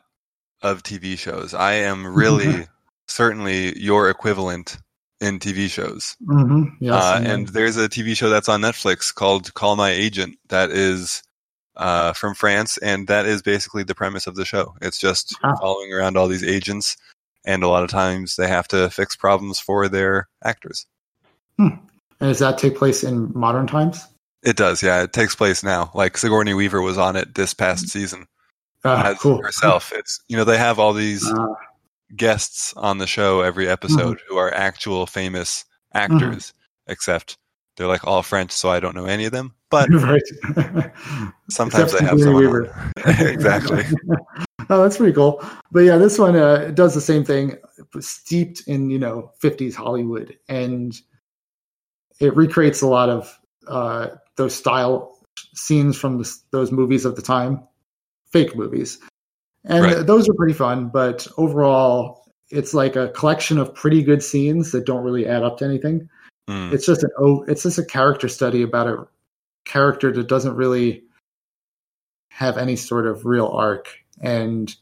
[0.63, 1.53] of TV shows.
[1.55, 2.67] I am really
[3.09, 4.79] certainly your equivalent
[5.21, 6.17] in TV shows.
[6.27, 6.65] Mm-hmm.
[6.85, 10.71] Yes, uh, and- there's a TV show that's on Netflix called Call My Agent that
[10.71, 11.23] is
[11.77, 14.75] uh, from France, and that is basically the premise of the show.
[14.81, 15.57] It's just Ah.
[15.57, 16.97] following around all these agents,
[17.45, 20.87] and a lot of times they have to fix problems for their actors.
[21.59, 21.79] and
[22.21, 24.07] does that take place in modern times?
[24.43, 25.03] It does, yeah.
[25.03, 25.91] It takes place now.
[25.95, 28.27] Like Sigourney Weaver was on it this past season
[28.85, 29.43] Uh, as cool.
[29.43, 29.93] herself.
[29.95, 31.47] It's you know they have all these Uh,
[32.15, 34.27] guests on the show every episode Mm-hmm.
[34.29, 36.53] who are actual famous actors,
[36.87, 37.39] except
[37.77, 39.55] they're like all French, so I don't know any of them.
[39.69, 40.23] But right.
[41.51, 42.71] sometimes they have someone
[43.05, 43.83] exactly.
[44.71, 45.45] oh, that's pretty cool.
[45.73, 47.59] But yeah, this one uh, does the same thing,
[47.99, 50.95] steeped in you know 50s Hollywood, and
[52.21, 55.19] it recreates a lot of uh, those style
[55.55, 57.67] scenes from the, those movies of the time,
[58.31, 59.01] fake movies,
[59.67, 60.07] and Right.
[60.07, 60.89] those are pretty fun.
[60.89, 65.59] But overall, it's like a collection of pretty good scenes that don't really add up
[65.59, 66.09] to anything.
[66.49, 69.07] Mm, it's just an oh it's just a character study about a
[69.65, 71.03] character that doesn't really
[72.31, 73.89] have any sort of real arc
[74.21, 74.77] and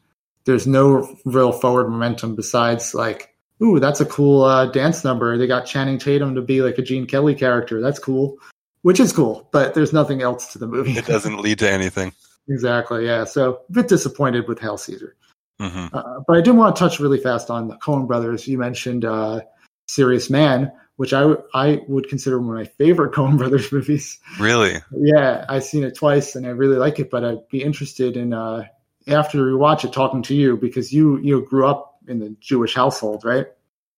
[0.45, 5.47] there's no real forward momentum besides like ooh that's a cool uh, dance number they
[5.47, 8.37] got channing tatum to be like a gene kelly character that's cool
[8.83, 12.13] which is cool but there's nothing else to the movie it doesn't lead to anything.
[12.49, 15.17] Exactly yeah so a bit disappointed with hail caesar
[15.61, 18.49] hmm uh, but I did want to touch really fast on the Coen brothers.
[18.49, 19.43] You mentioned uh,
[19.87, 24.19] Serious Man, which I w- I would consider one of my favorite Coen brothers movies.
[24.39, 24.83] Really?
[24.93, 27.11] Yeah, I've seen it twice and I really like it.
[27.11, 28.65] But I'd be interested in uh,
[29.07, 32.75] after we watch it, talking to you because you you grew up in the Jewish
[32.75, 33.47] household, right?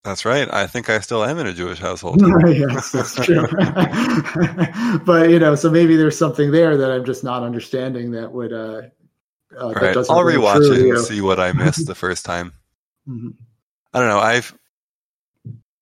[0.07, 0.49] That's right.
[0.55, 2.23] I think I still am in a Jewish household.
[2.47, 3.42] yes, that's true.
[5.05, 8.53] but you know, so maybe there's something there that I'm just not understanding that would.
[8.53, 8.83] Uh,
[9.59, 9.97] uh, that right.
[9.97, 10.99] I'll rewatch it and you.
[11.01, 12.53] see what I missed the first time.
[13.09, 13.35] Mhm.
[13.92, 14.21] I don't know.
[14.21, 14.57] I've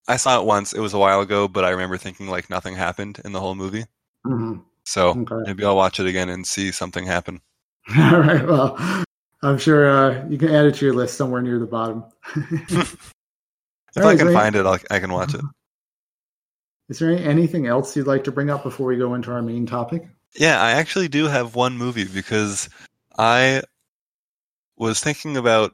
[0.09, 0.73] I saw it once.
[0.73, 3.55] It was a while ago, but I remember thinking like nothing happened in the whole
[3.55, 3.85] movie.
[4.27, 4.63] Mhm.
[4.85, 5.43] So Okay.
[5.45, 7.43] maybe I'll watch it again and see something happen.
[7.95, 8.47] All right.
[8.47, 9.05] Well,
[9.43, 12.05] I'm sure uh, you can add it to your list somewhere near the bottom.
[13.97, 15.41] If All I can find it, I'll, I can watch it.
[16.89, 19.65] Is there anything else you'd like to bring up before we go into our main
[19.65, 20.07] topic?
[20.37, 22.69] Yeah, I actually do have one movie because
[23.17, 23.63] I
[24.77, 25.73] was thinking about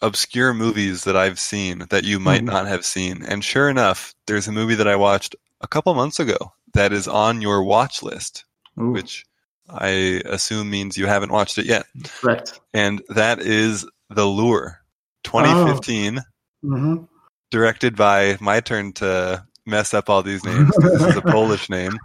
[0.00, 2.46] obscure movies that I've seen that you might Mhm.
[2.46, 3.24] not have seen.
[3.24, 7.08] And sure enough, there's a movie that I watched a couple months ago that is
[7.08, 8.44] on your watch list,
[8.80, 9.24] Ooh, which
[9.68, 11.86] I assume means you haven't watched it yet.
[12.20, 12.60] correct.
[12.74, 14.80] And that is The Lure,
[15.24, 16.20] 2015,
[16.62, 16.96] hmm
[17.52, 20.74] directed by my turn to mess up all these names.
[20.78, 21.96] this is a Polish name.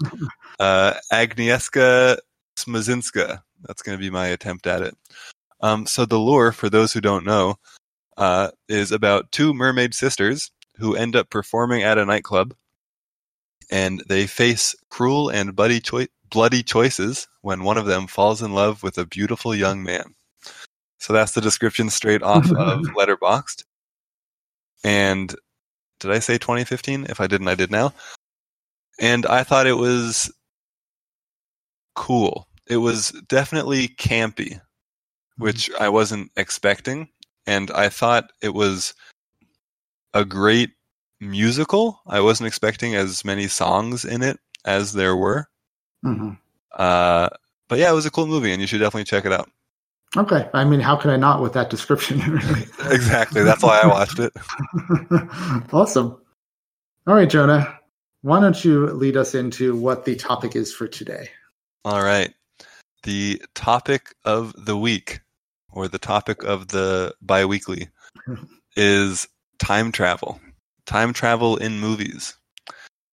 [0.59, 2.17] Uh, Agnieszka
[2.59, 3.41] Smazinska.
[3.63, 4.95] That's going to be my attempt at it.
[5.61, 7.55] Um, so the lure, for those who don't know,
[8.17, 12.53] uh, is about two mermaid sisters who end up performing at a nightclub,
[13.71, 18.53] and they face cruel and bloody, choi- bloody choices when one of them falls in
[18.53, 20.13] love with a beautiful young man.
[20.99, 23.63] So that's the description straight off of Letterboxd.
[24.83, 25.33] And
[25.99, 27.07] did I say 2015?
[27.09, 27.93] If I didn't, I did now.
[28.99, 30.31] And I thought it was
[31.95, 32.47] cool.
[32.67, 34.59] It was definitely campy,
[35.37, 37.09] which I wasn't expecting.
[37.45, 38.93] And I thought it was
[40.13, 40.71] a great
[41.19, 42.01] musical.
[42.07, 45.47] I wasn't expecting as many songs in it as there were.
[46.03, 46.31] hmm
[46.75, 47.29] Uh,
[47.69, 49.49] but yeah, it was a cool movie, and you should definitely check it out.
[50.17, 50.49] Okay.
[50.53, 52.19] I mean, how could I not with that description?
[52.31, 52.63] really?
[52.89, 53.43] Exactly.
[53.43, 54.33] That's why I watched it.
[55.73, 56.17] awesome.
[57.05, 57.79] All right, Jonah.
[58.21, 61.29] Why don't you lead us into what the topic is for today?
[61.85, 62.33] All right.
[63.03, 65.21] The topic of the week,
[65.71, 67.89] or the topic of the biweekly,
[68.75, 69.27] is
[69.59, 70.41] time travel.
[70.87, 72.35] Time travel in movies.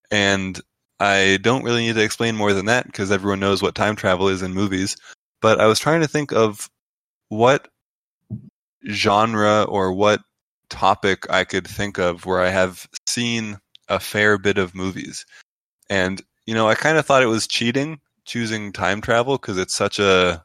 [0.09, 0.59] And
[0.99, 4.27] I don't really need to explain more than that because everyone knows what time travel
[4.27, 4.97] is in movies.
[5.41, 6.69] But I was trying to think of
[7.35, 7.67] what
[8.89, 10.21] genre or what
[10.69, 15.25] topic I could think of where I have seen a fair bit of movies.
[15.89, 19.75] And, you know, I kind of thought it was cheating choosing time travel because it's
[19.75, 20.43] such a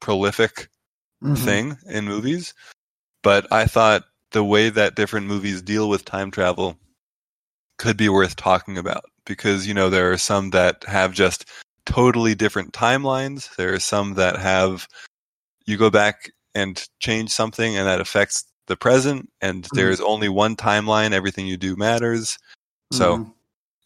[0.00, 0.68] prolific
[1.22, 1.38] Mhm.
[1.38, 2.52] thing in movies.
[3.22, 6.78] But I thought the way that different movies deal with time travel
[7.78, 11.44] could be worth talking about because, you know, there are some that have just
[11.84, 13.54] totally different timelines.
[13.56, 14.88] There are some that have,
[15.66, 19.74] you go back and change something and that affects the present, and Mhm.
[19.74, 21.12] there's only one timeline.
[21.12, 22.38] Everything you do matters.
[22.92, 23.32] So, Mhm.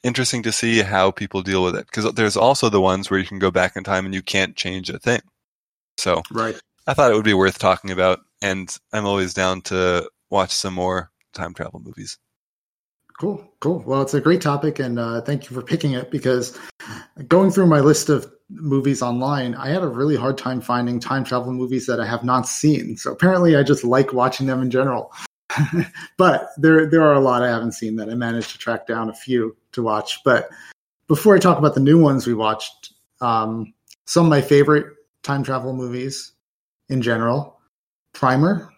[0.02, 3.26] interesting to see how people deal with it because there's also the ones where you
[3.26, 5.20] can go back in time and you can't change a thing.
[5.98, 6.58] So right.
[6.86, 10.74] I thought it would be worth talking about, and I'm always down to watch some
[10.74, 12.18] more time travel movies.
[13.18, 13.82] Cool, cool.
[13.86, 16.58] Well, it's a great topic, and uh, thank you for picking it because
[17.28, 21.24] going through my list of movies online, I had a really hard time finding time
[21.24, 22.96] travel movies that I have not seen.
[22.96, 25.12] So apparently, I just like watching them in general.
[26.16, 29.08] but there, there are a lot I haven't seen that I managed to track down
[29.10, 30.20] a few to watch.
[30.24, 30.48] But
[31.08, 33.72] before I talk about the new ones we watched, um,
[34.06, 34.86] some of my favorite
[35.22, 36.32] time travel movies
[36.88, 37.60] in general,
[38.12, 38.70] Primer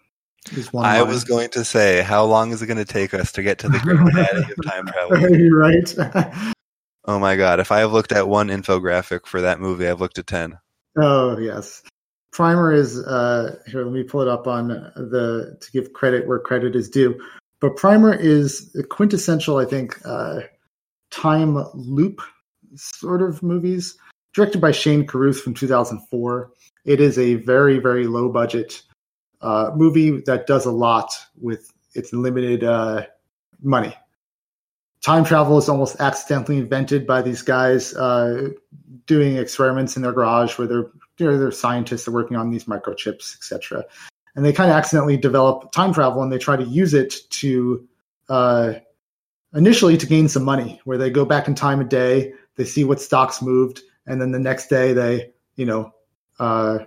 [0.55, 0.85] is one.
[0.85, 3.59] I was going to say, how long is it going to take us to get
[3.59, 5.17] to the granddaddy of time travel?
[5.49, 6.53] Right.
[7.05, 7.59] Oh my god!
[7.59, 10.57] If I have looked at one infographic for that movie, I've looked at ten.
[10.97, 11.81] Oh yes,
[12.31, 13.83] Primer is uh, here.
[13.83, 17.19] Let me pull it up on the to give credit where credit is due.
[17.59, 20.41] But Primer is quintessential, I think, uh,
[21.11, 22.21] time loop
[22.75, 23.97] sort of movies.
[24.33, 26.51] Directed by Shane Carruth from 2004.
[26.85, 28.81] It is a very very low budget
[29.41, 33.05] uh, movie that does a lot with its limited uh,
[33.61, 33.93] money.
[35.03, 38.51] Time travel is almost accidentally invented by these guys uh,
[39.05, 40.87] doing experiments in their garage where they're
[41.17, 43.83] they're, they're scientists are working on these microchips, etc.
[44.35, 47.85] And they kind of accidentally develop time travel and they try to use it to
[48.29, 48.73] uh,
[49.53, 52.85] initially to gain some money, where they go back in time a day, they see
[52.85, 55.93] what stocks moved, and then the next day they you know
[56.39, 56.79] uh,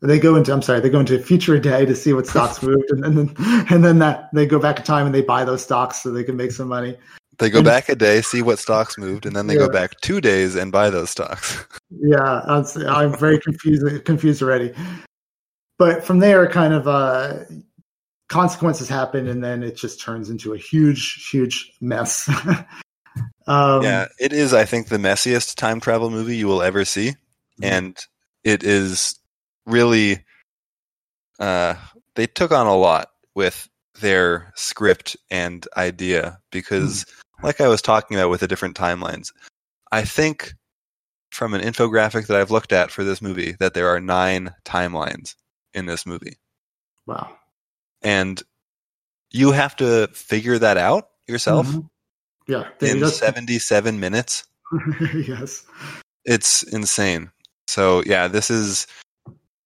[0.00, 2.28] they go into I'm sorry they go into a future a day to see what
[2.28, 3.34] stocks moved, and then
[3.68, 6.22] and then that they go back in time and they buy those stocks so they
[6.22, 6.96] can make some money.
[7.38, 9.66] They go back a day, see what stocks moved, and then they Yeah.
[9.66, 11.64] go back two days and buy those stocks.
[11.90, 14.74] Yeah, I'm, I'm very confused confused already.
[15.78, 17.44] But from there, kind of uh,
[18.28, 22.28] consequences happen, and then it just turns into a huge, huge mess.
[23.46, 24.52] um, yeah, it is.
[24.52, 27.14] I think the messiest time travel movie you will ever see,
[27.62, 27.96] and
[28.44, 29.18] it is
[29.64, 30.24] really.
[31.38, 31.74] Uh,
[32.16, 33.68] they took on a lot with
[34.00, 37.06] their script and idea because,
[37.42, 39.32] like I was talking about with the different timelines,
[39.92, 40.54] I think
[41.30, 45.34] from an infographic that I've looked at for this movie that there are nine timelines
[45.74, 46.36] in this movie.
[47.06, 47.36] Wow.
[48.02, 48.42] And
[49.30, 51.88] you have to figure that out yourself Mhm.
[52.46, 52.68] Yeah.
[52.80, 54.44] In does- 77 minutes.
[55.14, 55.64] yes.
[56.24, 57.30] It's insane.
[57.66, 58.86] So yeah, this is.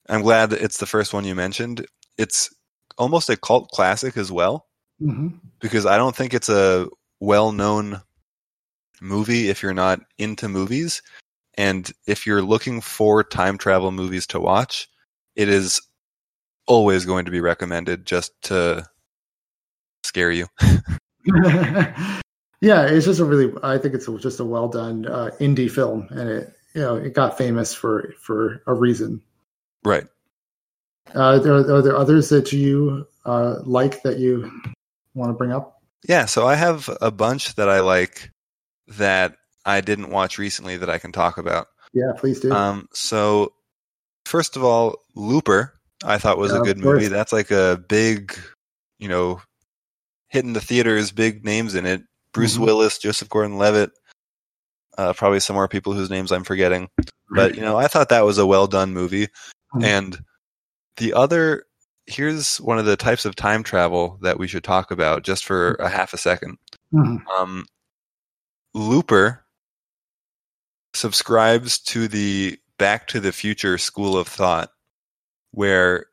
[0.09, 1.87] I'm glad that it's the first one you mentioned.
[2.19, 2.51] It's
[2.99, 4.67] almost a cult classic as well
[5.01, 5.29] hmm
[5.61, 6.89] because I don't think it's a
[7.23, 8.03] well-known
[9.01, 11.03] movie if you're not into movies,
[11.55, 14.89] and if you're looking for time travel movies to watch,
[15.37, 15.81] it is
[16.67, 18.85] always going to be recommended just to
[20.03, 20.47] scare you.
[22.61, 23.53] yeah, it's just a really.
[23.63, 27.15] I think it's just a well done uh, indie film, and it you know it
[27.15, 29.23] got famous for for a reason.
[29.85, 30.09] Right.
[31.15, 34.51] Uh, are, are there others that you uh, like that you
[35.15, 35.82] want to bring up?
[36.09, 38.31] Yeah, so I have a bunch that I like
[38.89, 41.69] that I didn't watch recently that I can talk about.
[41.93, 42.53] Yeah, please do.
[42.53, 43.53] Um, so
[44.27, 47.09] first of all, Looper, I thought was Yeah, a good movie.
[47.09, 48.37] That's like a big,
[48.99, 49.41] you know,
[50.29, 52.03] hitting the theaters, big names in it.
[52.33, 52.65] Bruce Mhm.
[52.65, 53.93] Willis, Joseph Gordon-Levitt,
[54.97, 56.89] uh, probably some more people whose names I'm forgetting.
[57.31, 59.29] But you know, I thought that was a well done movie.
[59.75, 59.85] Mhm.
[59.85, 60.25] And
[60.97, 61.65] the other,
[62.07, 65.75] here's one of the types of time travel that we should talk about just for
[65.75, 66.59] a half a second.
[66.93, 67.27] Mhm.
[67.29, 67.67] Um,
[68.75, 69.45] Looper
[70.95, 74.71] subscribes to the Back to the Future school of thought,
[75.53, 76.07] where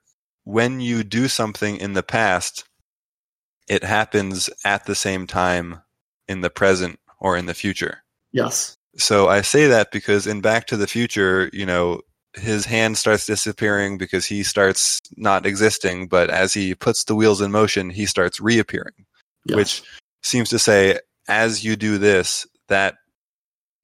[0.43, 2.65] when you do something in the past,
[3.67, 5.82] it happens at the same time
[6.28, 8.04] in the present or in the future.
[8.32, 8.78] Yes.
[8.97, 12.02] So I say that because in Back to the Future, you know,
[12.35, 17.41] his hand starts disappearing because he starts not existing, but as he puts the wheels
[17.41, 19.05] in motion, he starts reappearing
[19.45, 19.55] yes.
[19.55, 19.83] which
[20.23, 22.95] seems to say as you do this, that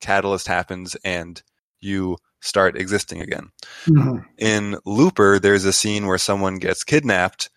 [0.01, 1.41] catalyst happens and
[1.79, 3.51] you start existing again.
[3.87, 4.25] Mhm.
[4.37, 7.49] In Looper, there's a scene where someone gets kidnapped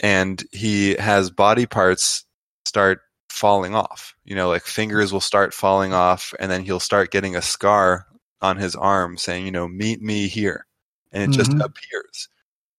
[0.00, 2.24] and he has body parts
[2.64, 4.14] start falling off.
[4.24, 8.06] You know, like fingers will start falling off and then he'll start getting a scar
[8.40, 10.66] on his arm saying, you know, meet me here.
[11.12, 11.64] And it just Mhm.
[11.64, 12.28] appears.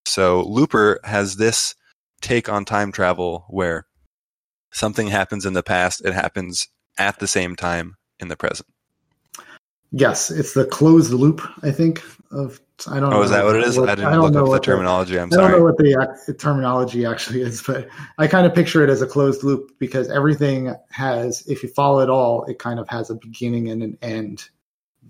[0.04, 1.74] So Looper has this
[2.20, 3.86] take on time travel where
[4.70, 6.68] something happens in the past, it happens
[6.98, 8.68] at the same time in the present.
[9.92, 11.42] Yes, it's the closed loop.
[11.62, 12.60] I think of.
[12.86, 13.12] I don't.
[13.12, 13.76] Oh, know is that what it is?
[13.76, 15.18] I didn't look up the what terminology.
[15.18, 15.46] I'm sorry.
[15.46, 19.02] I don't know what the terminology actually is, but I kind of picture it as
[19.02, 23.10] a closed loop because everything has, if you follow it all, it kind of has
[23.10, 24.48] a beginning and an end.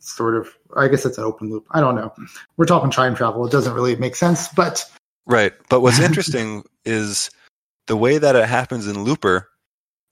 [0.00, 1.66] Sort of, I guess it's an open loop.
[1.72, 2.12] I don't know.
[2.56, 3.46] We're talking time travel.
[3.46, 4.84] It doesn't really make sense, but
[5.26, 5.52] Right.
[5.68, 7.30] But what's interesting is
[7.86, 9.48] the way that it happens in Looper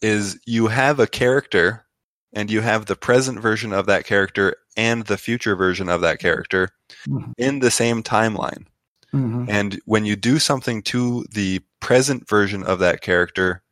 [0.00, 1.84] is you have a character
[2.32, 6.20] and you have the present version of that character and the future version of that
[6.20, 6.68] character
[7.08, 7.32] Mhm.
[7.38, 8.66] in the same timeline.
[9.12, 9.48] Mhm.
[9.48, 13.62] And when you do something to the present version of that character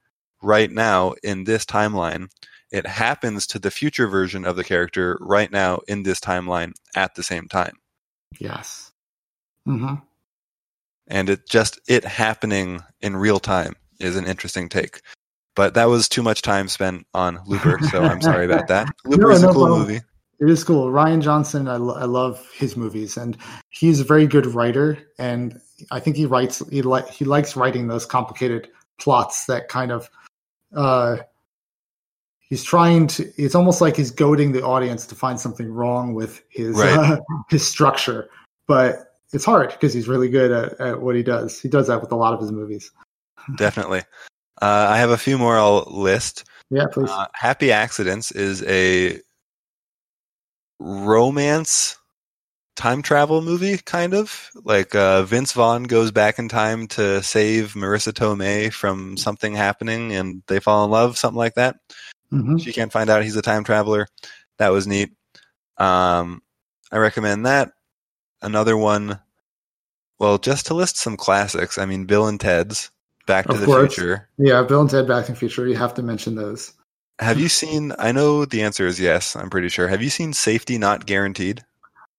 [0.42, 2.29] right now in this timeline,
[2.70, 7.14] it happens to the future version of the character right now in this timeline at
[7.14, 7.76] the same time.
[8.38, 8.92] yes.
[9.64, 9.94] hmm
[11.07, 15.00] And it just it happening in real time is an interesting take.
[15.55, 18.88] But that was too much time spent on Looper, so I'm sorry about that.
[19.07, 19.81] Looper is a no cool problem.
[19.81, 20.00] movie.
[20.38, 20.90] It is cool.
[20.90, 23.38] Rian Johnson, I, lo- I love his movies, and
[23.70, 24.98] he's a very good writer.
[25.18, 25.59] And
[25.90, 30.11] I think he writes he like he likes writing those complicated plots that kind of
[30.74, 31.16] uh,
[32.49, 33.31] he's trying to.
[33.37, 36.97] It's almost like he's goading the audience to find something wrong with his Right.
[36.97, 38.29] uh, his structure,
[38.67, 41.61] but it's hard because he's really good at, at what he does.
[41.61, 42.91] He does that with a lot of his movies.
[43.57, 44.03] Definitely.
[44.61, 46.45] Uh, I have a few more I'll list.
[46.71, 47.11] Yeah, please.
[47.11, 49.21] Uh, Happy Accidents is a
[50.81, 51.97] romance
[52.77, 54.51] time travel movie, kind of.
[54.55, 60.13] Like uh, Vince Vaughn goes back in time to save Marisa Tomei from something happening
[60.13, 61.77] and they fall in love, something like that.
[62.33, 62.62] Mhm.
[62.62, 64.09] She can't find out he's a time traveler.
[64.59, 65.11] That was neat.
[65.79, 66.43] Um,
[66.91, 67.73] I recommend that.
[68.43, 69.19] Another one,
[70.19, 72.91] well, just to list some classics, I mean, Bill and Ted's
[73.27, 73.92] Back to the course.
[73.94, 74.29] Future.
[74.38, 75.67] Yeah, Bill and Ted Back to the Future.
[75.67, 76.73] You have to mention those.
[77.19, 77.92] Have you seen?
[77.98, 79.35] I know the answer is yes.
[79.35, 79.88] I'm pretty sure.
[79.88, 81.65] Have you seen Safety Not Guaranteed?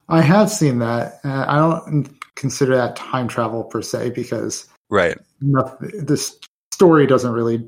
[0.10, 1.20] I have seen that.
[1.24, 5.18] Uh, I don't consider that time travel per se because Right.
[5.40, 6.38] nothing, this
[6.74, 7.68] story doesn't really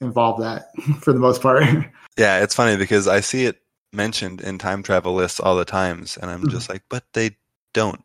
[0.00, 0.70] involve that
[1.00, 1.64] for the most part.
[2.18, 6.18] Yeah, it's funny because I see it mentioned in time travel lists all the times,
[6.18, 6.74] and I'm just mm-hmm.
[6.74, 7.36] like, but they
[7.72, 8.00] don't.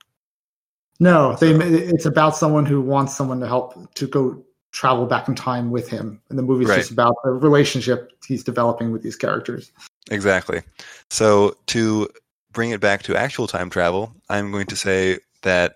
[1.00, 5.36] no, they it's about someone who wants someone to help to go travel back in
[5.36, 6.78] time with him, and the movie's Right.
[6.78, 9.72] just about the relationship he's developing with these characters.
[10.12, 10.62] Exactly.
[11.10, 12.08] So to
[12.54, 15.76] bring it back to actual time travel, I'm going to say that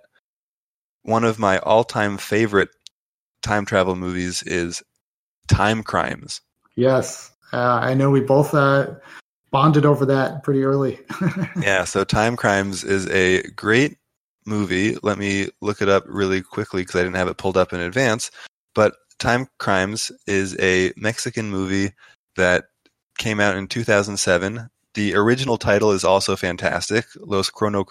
[1.01, 2.70] one of my all-time favorite
[3.41, 4.84] time travel movies is
[5.50, 6.41] Time Crimes.
[6.76, 8.95] Yes, uh, I know we both uh,
[9.52, 11.00] bonded over that pretty early.
[11.62, 13.97] yeah, so Time Crimes is a great
[14.45, 14.97] movie.
[15.04, 17.82] Let me look it up really quickly because I didn't have it pulled up in
[17.82, 18.32] advance.
[18.74, 21.91] But Time Crimes is a Mexican movie
[22.38, 22.66] that
[23.18, 24.70] came out in 2007.
[24.93, 27.86] The original title is also fantastic, Los Crono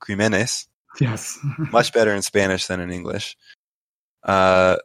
[0.00, 0.66] Crímenes.
[1.00, 1.38] Yes.
[1.72, 3.36] much better in Spanish than in English.
[4.22, 4.76] Uh,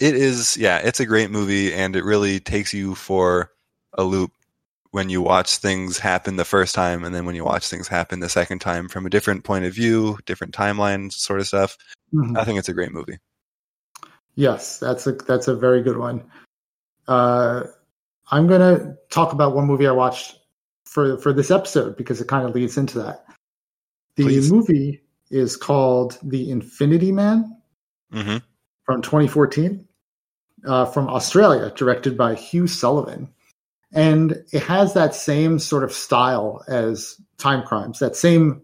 [0.00, 3.50] it is, yeah, it's a great movie, and it really takes you for
[3.94, 4.32] a loop
[4.90, 8.20] when you watch things happen the first time, and then when you watch things happen
[8.20, 11.76] the second time from a different point of view, different timeline, sort of stuff.
[12.14, 12.36] Mm-hmm.
[12.36, 13.18] I think it's a great movie.
[14.34, 16.24] Yes, that's a that's a very good one.
[17.08, 17.64] Uh,
[18.30, 20.36] I'm gonna talk about one movie I watched
[20.84, 23.24] for for this episode because it kind of leads into that.
[24.16, 24.52] The Please.
[24.52, 27.56] movie is called The Infinity Man
[28.12, 28.38] mm-hmm.
[28.84, 29.87] from 2014
[30.66, 33.28] uh, from Australia, directed by Hugh Sullivan.
[33.92, 38.62] And it has that same sort of style as Time Crimes, that same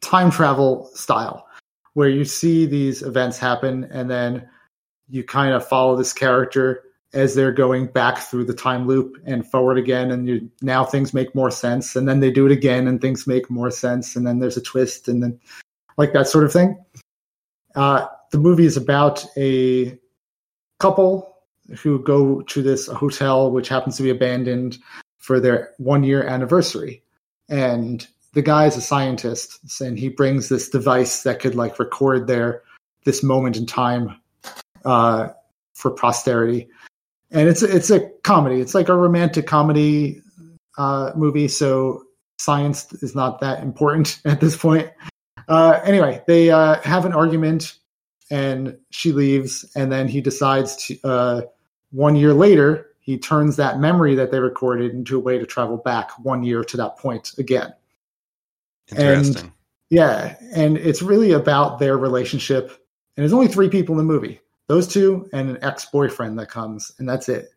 [0.00, 1.46] time travel style,
[1.94, 4.48] where you see these events happen and then
[5.08, 9.48] you kind of follow this character as they're going back through the time loop and
[9.50, 12.86] forward again and you, now things make more sense and then they do it again
[12.86, 15.38] and things make more sense and then there's a twist and then
[15.96, 16.76] like that sort of thing
[17.76, 19.96] uh, the movie is about a
[20.78, 21.36] couple
[21.78, 24.78] who go to this hotel which happens to be abandoned
[25.18, 27.02] for their one year anniversary
[27.48, 32.26] and the guy is a scientist and he brings this device that could like record
[32.26, 32.62] their
[33.04, 34.20] this moment in time
[34.84, 35.28] uh,
[35.74, 36.68] for posterity
[37.30, 38.60] and it's it's a comedy.
[38.60, 40.22] It's like a romantic comedy
[40.78, 42.04] uh, movie, so
[42.38, 44.90] science is not that important at this point.
[45.48, 47.76] Uh, anyway, they uh, have an argument,
[48.30, 50.98] and she leaves, and then he decides to.
[51.04, 51.42] Uh,
[51.92, 55.76] one year later, he turns that memory that they recorded into a way to travel
[55.76, 57.72] back one year to that point again.
[58.90, 59.42] Interesting.
[59.42, 59.52] And,
[59.88, 62.70] yeah, and it's really about their relationship.
[63.16, 66.92] And there's only three people in the movie those two and an ex-boyfriend that comes
[66.98, 67.50] and that's it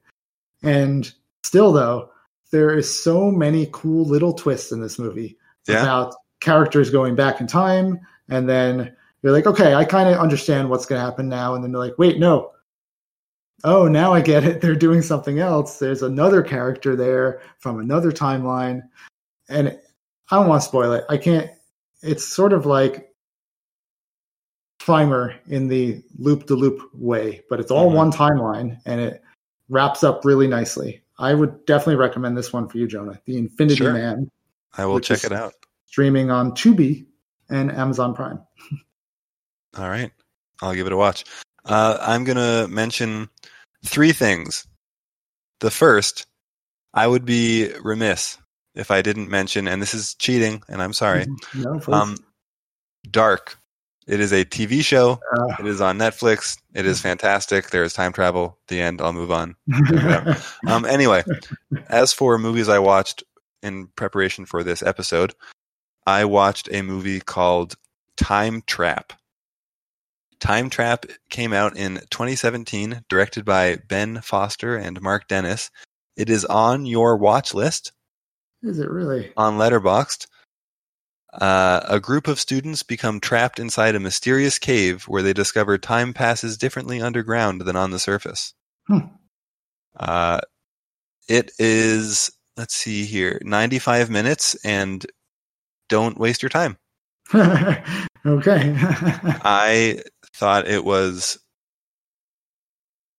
[0.63, 1.13] and
[1.43, 2.09] still though
[2.51, 5.81] there is so many cool little twists in this movie yeah.
[5.81, 7.99] about characters going back in time
[8.29, 11.63] and then you're like okay i kind of understand what's going to happen now and
[11.63, 12.51] then you're like wait no
[13.63, 18.11] oh now i get it they're doing something else there's another character there from another
[18.11, 18.81] timeline
[19.49, 19.77] and
[20.31, 21.49] i don't want to spoil it i can't
[22.01, 23.09] it's sort of like
[24.79, 27.97] primer in the loop the loop way, but it's all mm-hmm.
[27.97, 29.21] one timeline and it
[29.67, 31.03] wraps up really nicely.
[31.19, 33.19] I would definitely recommend this one for you, Jonah.
[33.25, 33.93] The Infinity sure.
[33.93, 34.31] Man.
[34.75, 35.53] I will check it out.
[35.85, 37.05] Streaming on Tubi
[37.49, 38.39] and Amazon Prime.
[39.77, 40.11] all right.
[40.61, 41.23] I'll give it a watch.
[41.65, 43.29] Uh, I'm going to mention
[43.85, 44.65] three things.
[45.59, 46.25] The first,
[46.93, 48.37] I would be remiss
[48.75, 51.27] if I didn't mention, and this is cheating, and I'm sorry.
[51.55, 52.17] no, um,
[53.09, 53.59] Dark
[54.09, 55.19] it is a TV show.
[55.37, 56.57] Uh, it is on Netflix.
[56.73, 57.69] It is fantastic.
[57.69, 58.57] There is time travel.
[58.67, 59.01] The end.
[59.01, 59.55] I'll move on.
[60.67, 61.23] um, anyway,
[61.87, 63.23] as for movies I watched
[63.61, 65.35] in preparation for this episode,
[66.07, 67.75] I watched a movie called
[68.17, 69.13] Time Trap.
[70.39, 75.69] Time Trap came out in 2017, directed by Ben Foster and Mark Dennis.
[76.15, 77.91] It is on your watch list.
[78.63, 79.31] Is it really?
[79.37, 80.27] On Letterboxd.
[81.33, 86.13] Uh, a group of students become trapped inside a mysterious cave where they discover time
[86.13, 88.53] passes differently underground than on the surface.
[88.87, 88.99] Hmm.
[89.95, 90.41] Uh,
[91.27, 95.05] it is, let's see here, 95 minutes, and
[95.87, 96.77] don't waste your time.
[97.35, 97.83] okay.
[98.25, 100.01] I
[100.39, 101.37] thought it was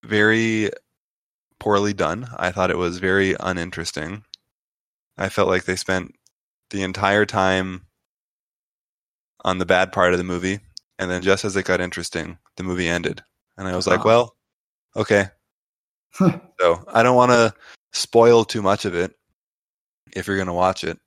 [0.03, 0.71] very
[1.59, 2.27] poorly done.
[2.35, 4.25] I thought it was very uninteresting.
[5.19, 6.15] I felt like they spent
[6.71, 7.83] the entire time
[9.45, 10.61] on the bad part of the movie,
[10.99, 13.23] and then just as it got interesting, the movie ended,
[13.59, 14.35] and I was like, well,
[14.97, 15.27] okay.
[16.15, 17.53] so I don't want to
[17.93, 19.13] spoil too much of it
[20.17, 20.99] if you're going to watch it.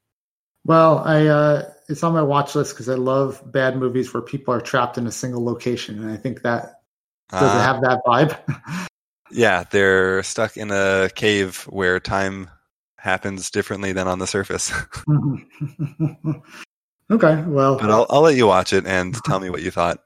[0.64, 4.54] Well, I uh, it's on my watch list because I love bad movies where people
[4.54, 6.82] are trapped in a single location, and I think that
[7.30, 8.88] does uh, it have that vibe?
[9.32, 12.50] yeah, they're stuck in a cave where time
[12.98, 14.72] happens differently than on the surface.
[17.12, 20.00] Okay, well, but I'll I'll let you watch it and tell me what you thought.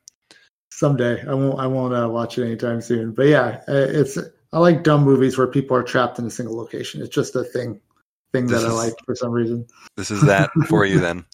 [0.71, 3.13] Someday, I won't I won't uh, watch it anytime soon.
[3.13, 4.17] But yeah, uh, it's
[4.51, 7.01] I like dumb movies where people are trapped in a single location.
[7.01, 7.79] It's just a thing
[8.33, 9.67] thing this that is, I like for some reason.
[9.95, 11.25] This is that for you then.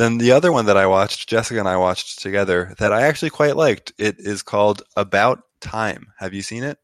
[0.00, 3.28] Then the other one that I watched, Jessica and I watched together, that I actually
[3.28, 3.92] quite liked.
[3.98, 6.06] It is called About Time.
[6.18, 6.78] Have you seen it?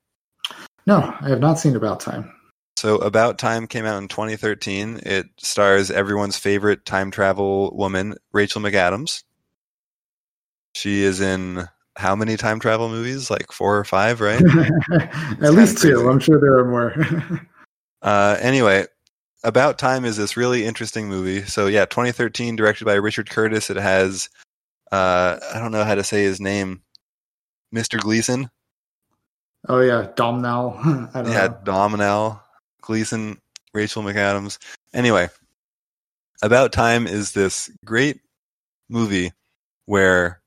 [0.87, 2.31] No, I have not seen About Time.
[2.77, 5.01] So, About Time came out in 2013.
[5.03, 9.23] It stars everyone's favorite time travel woman, Rachel McAdams.
[10.75, 13.31] She is in how many time travel movies?
[13.31, 14.43] Like four or five, right?
[15.41, 16.07] At least two.
[16.07, 16.95] I'm sure there are more.
[18.03, 18.85] uh, anyway,
[19.47, 21.45] About Time is this really interesting movie.
[21.45, 23.71] So, yeah, 2013, directed by Richard Curtis.
[23.71, 24.29] It has,
[24.91, 26.83] uh, I don't know how to say his name,
[27.73, 27.97] Mr.
[27.97, 28.51] Gleeson.
[29.69, 30.81] Oh, yeah, Domhnall.
[31.15, 31.59] yeah, know.
[31.63, 32.43] Domhnall.
[32.81, 33.41] Gleeson,
[33.73, 34.59] Rachel McAdams.
[34.93, 35.29] Anyway,
[36.43, 38.19] About Time is this great
[38.89, 39.31] movie
[39.85, 40.43] where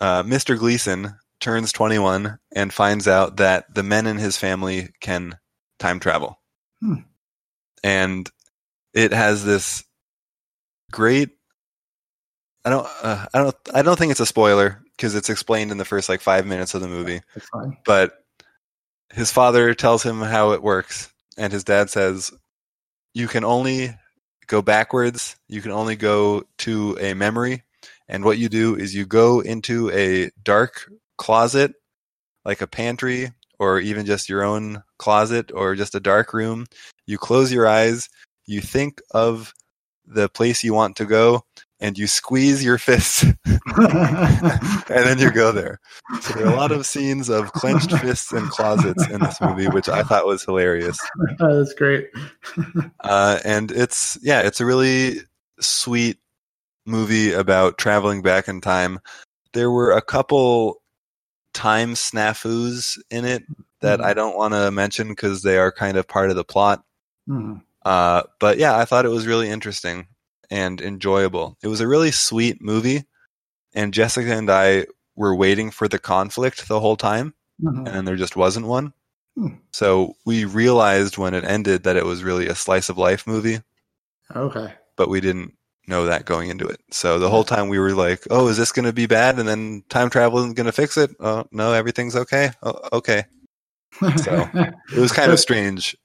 [0.00, 0.58] uh, Mr.
[0.58, 5.38] Gleeson turns 21 and finds out that the men in his family can
[5.78, 6.40] time travel.
[6.80, 7.02] Hmm.
[7.86, 8.28] And
[8.94, 9.84] it has this
[10.90, 11.30] great
[12.64, 15.78] I don't uh, I don't I don't think it's a spoiler because it's explained in
[15.78, 17.20] the first like 5 minutes of the movie.
[17.84, 18.12] But
[19.12, 22.32] his father tells him how it works and his dad says
[23.14, 23.96] you can only
[24.48, 27.62] go backwards, you can only go to a memory
[28.08, 31.74] and what you do is you go into a dark closet,
[32.44, 36.66] like a pantry, or even just your own closet or just a dark room.
[37.06, 38.08] You close your eyes,
[38.46, 39.54] you think of
[40.06, 41.44] the place you want to go,
[41.80, 43.36] and you squeeze your fists, and
[44.88, 45.80] then you go there.
[46.20, 49.68] So there are a lot of scenes of clenched fists and closets in this movie,
[49.68, 50.98] which I thought was hilarious.
[51.38, 52.08] That's great.
[53.00, 55.20] uh, and it's yeah, it's a really
[55.60, 56.18] sweet
[56.86, 59.00] movie about traveling back in time.
[59.52, 60.80] There were a couple
[61.52, 63.42] time snafus in it
[63.80, 64.08] that mm-hmm.
[64.08, 66.82] I don't want to mention because they are kind of part of the plot.
[67.28, 67.58] Mm-hmm.
[67.84, 70.08] Uh, but yeah, I thought it was really interesting
[70.50, 71.56] and enjoyable.
[71.62, 73.04] It was a really sweet movie,
[73.74, 77.86] and Jessica and I were waiting for the conflict the whole time, mm-hmm.
[77.86, 78.92] and there just wasn't one.
[79.38, 79.60] Mm.
[79.72, 83.60] So we realized when it ended that it was really a slice of life movie.
[84.34, 84.72] Okay.
[84.96, 85.54] But we didn't
[85.86, 86.80] know that going into it.
[86.90, 89.48] So the whole time we were like, "Oh, is this going to be bad?" And
[89.48, 91.10] then time travel isn't going to fix it.
[91.20, 92.50] Oh no, everything's okay.
[92.62, 93.24] Oh, okay.
[94.16, 95.96] So it was kind of strange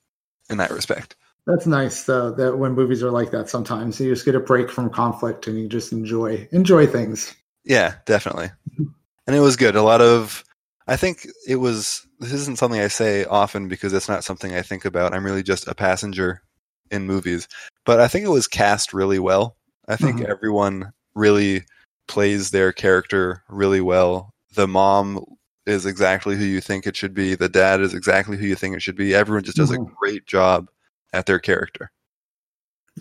[0.51, 1.15] in that respect.
[1.47, 2.31] That's nice though.
[2.31, 5.57] That when movies are like that, sometimes you just get a break from conflict and
[5.57, 7.35] you just enjoy enjoy things.
[7.63, 8.51] Yeah, definitely.
[8.77, 9.75] and it was good.
[9.75, 10.43] A lot of,
[10.87, 12.05] I think it was.
[12.19, 15.13] This isn't something I say often because it's not something I think about.
[15.13, 16.43] I'm really just a passenger
[16.91, 17.47] in movies,
[17.85, 19.55] but I think it was cast really well
[19.87, 20.31] I think mm-hmm.
[20.31, 21.65] everyone really
[22.07, 24.33] plays their character really well.
[24.53, 25.25] The mom
[25.71, 27.35] is exactly who you think it should be.
[27.35, 29.15] The dad is exactly who you think it should be.
[29.15, 29.91] Everyone just does mm-hmm.
[29.91, 30.69] a great job
[31.13, 31.91] at their character.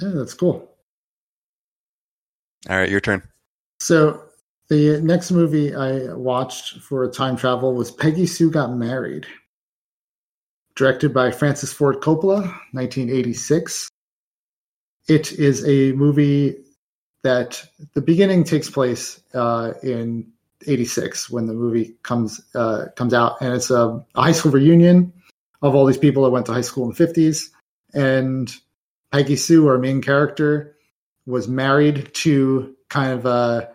[0.01, 0.71] Yeah, that's cool.
[2.69, 3.23] All right, your turn.
[3.81, 4.23] So
[4.69, 9.27] the next movie I watched for time travel was Peggy Sue Got Married,
[10.77, 12.43] directed by Francis Ford Coppola,
[12.73, 13.89] 1986.
[15.09, 16.57] It is a movie
[17.23, 20.31] that the beginning takes place uh, in
[20.67, 25.13] '86 when the movie comes uh, comes out, and it's a, a, high school reunion
[25.63, 27.51] of all these people that went to high school in the '50s.
[27.93, 28.55] And
[29.13, 30.77] Peggy Sue, our main character,
[31.27, 33.71] was married to kind of a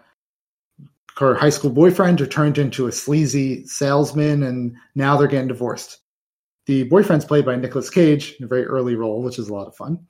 [1.18, 6.00] her high school boyfriend, who turned into a sleazy salesman, and now they're getting divorced.
[6.66, 9.68] The boyfriend's played by Nicolas Cage in a very early role, which is a lot
[9.68, 10.06] of fun.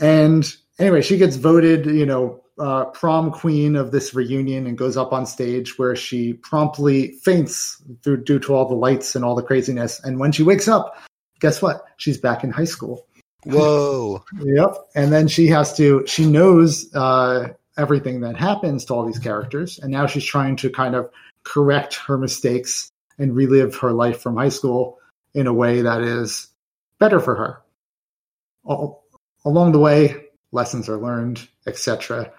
[0.00, 0.44] And
[0.78, 5.12] anyway, she gets voted, you know, uh, prom queen of this reunion and goes up
[5.12, 9.42] on stage where she promptly faints through, due to all the lights and all the
[9.42, 10.00] craziness.
[10.04, 10.96] And when she wakes up,
[11.40, 11.84] guess what?
[11.96, 13.06] She's back in high school.
[13.44, 14.24] Whoa.
[14.40, 14.74] yep.
[14.94, 19.78] And then she has to, she knows uh, everything that happens to all these characters.
[19.78, 21.10] And now she's trying to kind of
[21.44, 24.98] correct her mistakes and relive her life from high school
[25.34, 26.48] in a way that is
[26.98, 27.62] better for her.
[28.64, 29.04] All,
[29.44, 32.32] along the way, lessons are learned, etc.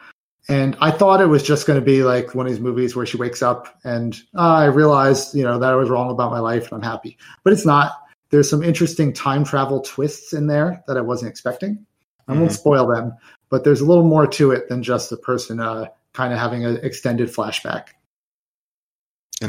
[0.50, 3.06] And I thought it was just going to be like one of these movies where
[3.06, 6.40] she wakes up and oh, I realized, you know, that I was wrong about my
[6.40, 7.18] life and I'm happy.
[7.44, 7.94] But it's not.
[8.30, 11.86] There's some interesting time travel twists in there that I wasn't expecting.
[12.28, 12.42] I mm-hmm.
[12.42, 13.16] won't spoil them,
[13.50, 16.66] but there's a little more to it than just a person uh, kind of having
[16.66, 17.90] an extended flashback.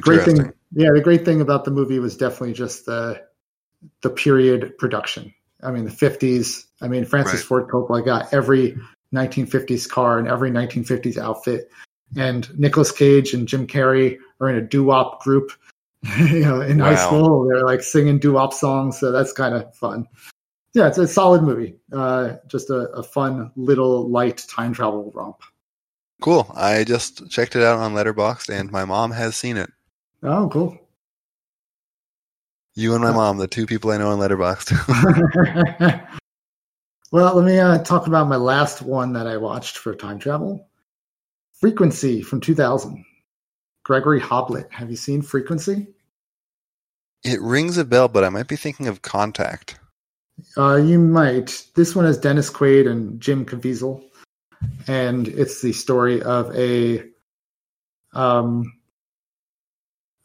[0.01, 3.23] Great thing, yeah, the great thing about the movie was definitely just the
[4.03, 5.33] the period production.
[5.63, 6.65] I mean, the 50s.
[6.81, 7.45] I mean, Francis right.
[7.45, 8.77] Ford Coppola got every
[9.15, 11.71] 1950s car and every 1950s outfit.
[12.17, 15.53] And Nicolas Cage and Jim Carrey are in a doo-wop group.
[16.19, 16.87] you know, in wow.
[16.87, 20.07] high school, they're like singing doo-wop songs, so that's kind of fun.
[20.75, 21.77] Yeah, it's a solid movie.
[21.93, 25.39] Uh, just a, a fun little light time travel romp.
[26.21, 26.51] Cool.
[26.55, 29.71] I just checked it out on Letterboxd, and my mom has seen it.
[30.23, 30.79] Oh, cool.
[32.75, 36.09] You and my mom, the two people I know on Letterboxd.
[37.15, 40.67] well, let me uh, talk about my last one that I watched for time travel.
[41.61, 43.05] Frequency from 2000.
[43.85, 44.69] Gregory Hoblit.
[44.73, 45.87] Have you seen Frequency?
[47.23, 49.79] it rings a bell, but I might be thinking of Contact.
[50.57, 51.65] Uh, you might.
[51.77, 54.03] This one is Dennis Quaid and Jim Caviezel,
[54.89, 57.05] and it's the story of a
[58.13, 58.73] um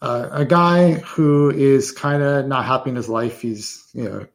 [0.01, 3.41] uh, a guy who is kind of not happy in his life.
[3.41, 4.27] He's you know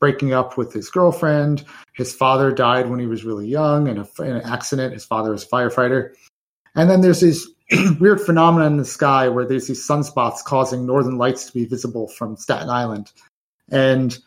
[0.00, 1.64] breaking up with his girlfriend.
[1.94, 4.92] His father died when he was really young in, a, in an accident.
[4.92, 6.12] His father was a firefighter,
[6.74, 7.48] and then there's these
[8.00, 12.08] weird phenomenon in the sky where there's these sunspots causing northern lights to be visible
[12.08, 13.12] from Staten Island,
[13.70, 14.18] and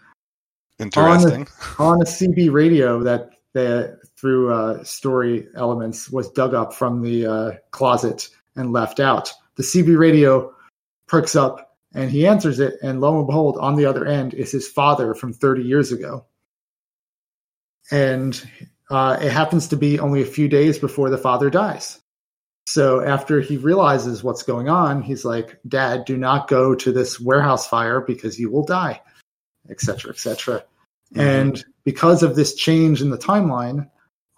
[0.80, 1.48] Interesting.
[1.78, 7.02] On, on a CB radio that the through uh, story elements was dug up from
[7.02, 9.32] the uh, closet and left out.
[9.56, 10.54] The CB radio
[11.08, 14.52] perks up and he answers it, and lo and behold, on the other end is
[14.52, 16.26] his father from 30 years ago.
[17.92, 18.42] And
[18.90, 22.00] uh, it happens to be only a few days before the father dies.
[22.68, 27.20] So after he realizes what's going on, he's like, "Dad, do not go to this
[27.20, 29.02] warehouse fire because you will die."
[29.70, 30.64] etc., etc.
[31.14, 31.20] Mm-hmm.
[31.20, 33.90] And because of this change in the timeline,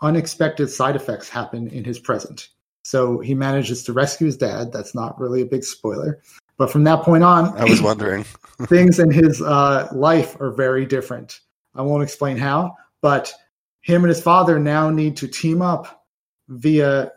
[0.02, 2.50] unexpected side effects happen in his present.
[2.84, 4.72] So he manages to rescue his dad.
[4.72, 6.22] That's not really a big spoiler.
[6.62, 8.24] But from that point on, I was wondering.
[8.68, 11.40] things in his uh, life are very different.
[11.74, 13.34] I won't explain how, but
[13.82, 16.06] him and his father now need to team up
[16.50, 17.14] via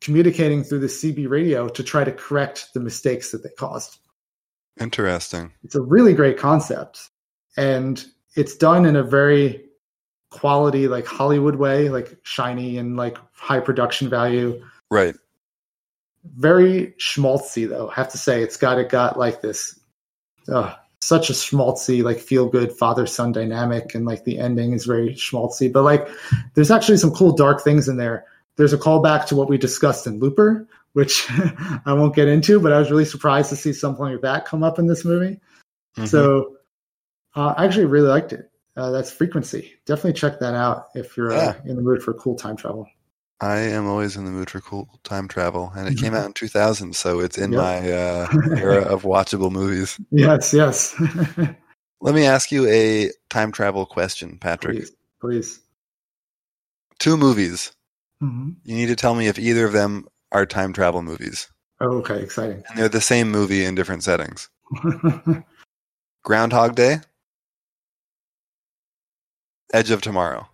[0.00, 3.98] communicating through the CB radio to try to correct the mistakes that they caused.
[4.80, 5.52] Interesting.
[5.62, 7.10] It's a really great concept
[7.58, 8.02] and
[8.36, 9.66] it's done in a very
[10.30, 15.14] quality like hollywood way like shiny and like high production value right
[16.24, 19.78] very schmaltzy though I have to say it's got it got like this
[20.52, 24.84] uh, such a schmaltzy like feel good father son dynamic and like the ending is
[24.84, 26.08] very schmaltzy but like
[26.54, 30.06] there's actually some cool dark things in there there's a callback to what we discussed
[30.06, 31.26] in looper which
[31.86, 34.64] i won't get into but i was really surprised to see something like that come
[34.64, 35.38] up in this movie
[35.96, 36.06] mm-hmm.
[36.06, 36.56] so
[37.38, 38.50] uh, I actually really liked it.
[38.76, 39.74] Uh, that's Frequency.
[39.86, 41.70] Definitely check that out if you're uh, yeah.
[41.70, 42.88] in the mood for cool time travel.
[43.40, 46.32] I am always in the mood for cool time travel, and it came out in
[46.32, 47.60] 2000, so it's in yep.
[47.60, 49.98] my uh, era of watchable movies.
[50.10, 50.94] Yes, yes.
[52.00, 54.78] Let me ask you a time travel question, Patrick.
[54.78, 54.92] Please.
[55.20, 55.60] please.
[56.98, 57.72] Two movies.
[58.22, 58.50] Mm-hmm.
[58.64, 61.48] You need to tell me if either of them are time travel movies.
[61.80, 62.64] Oh, okay, exciting.
[62.68, 64.48] And they're the same movie in different settings.
[66.24, 66.98] Groundhog Day
[69.72, 70.48] Edge of Tomorrow?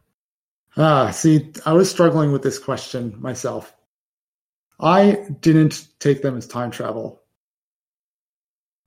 [0.77, 3.75] Ah, see, I was struggling with this question myself.
[4.81, 7.23] I didn't take them as time travel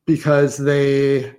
[0.06, 1.34] because they.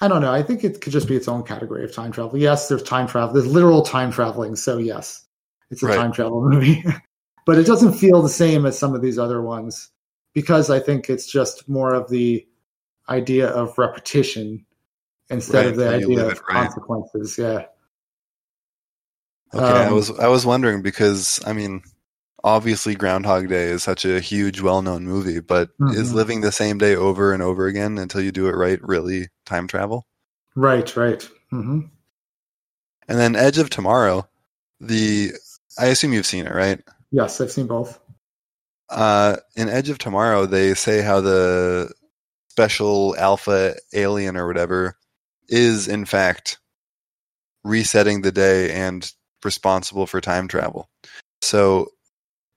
[0.00, 0.32] I don't know.
[0.32, 2.36] I think it could just be its own category of time travel.
[2.36, 3.34] Yes, there's time travel.
[3.34, 4.56] There's literal time traveling.
[4.56, 5.26] So, yes,
[5.70, 5.96] it's a right.
[5.96, 6.82] time travel movie.
[7.46, 9.90] but it doesn't feel the same as some of these other ones
[10.32, 12.46] because I think it's just more of the
[13.08, 14.64] idea of repetition
[15.30, 17.38] instead right, of the idea of consequences.
[17.38, 17.66] Yeah.
[19.54, 21.82] Okay, um, I was I was wondering because I mean,
[22.42, 25.98] obviously Groundhog Day is such a huge, well-known movie, but mm-hmm.
[25.98, 29.28] is living the same day over and over again until you do it right really
[29.44, 30.06] time travel?
[30.54, 31.20] Right, right.
[31.52, 31.80] Mm-hmm.
[33.08, 34.28] And then Edge of Tomorrow,
[34.80, 35.32] the
[35.78, 36.80] I assume you've seen it, right?
[37.10, 37.98] Yes, I've seen both.
[38.88, 41.92] Uh, in Edge of Tomorrow, they say how the
[42.50, 44.96] special alpha alien or whatever
[45.52, 46.58] is in fact
[47.62, 49.12] resetting the day and
[49.44, 50.88] responsible for time travel.
[51.42, 51.88] So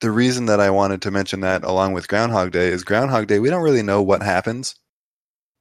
[0.01, 3.39] the reason that I wanted to mention that along with Groundhog Day is Groundhog Day,
[3.39, 4.75] we don't really know what happens.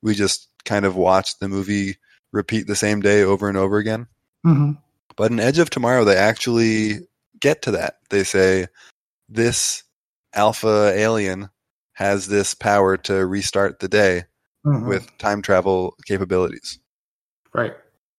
[0.03, 1.97] We just kind of watch the movie
[2.33, 4.07] repeat the same day over and over again.
[4.47, 4.73] Mm-hmm.
[5.17, 7.01] But in Edge of Tomorrow, they actually
[7.41, 7.99] get to that.
[8.11, 8.69] They say,
[9.29, 9.83] this
[10.35, 11.49] alpha alien
[11.95, 14.25] has this power to restart the day
[14.67, 14.87] mm-hmm.
[14.87, 16.79] with time travel capabilities.
[17.55, 17.75] Right.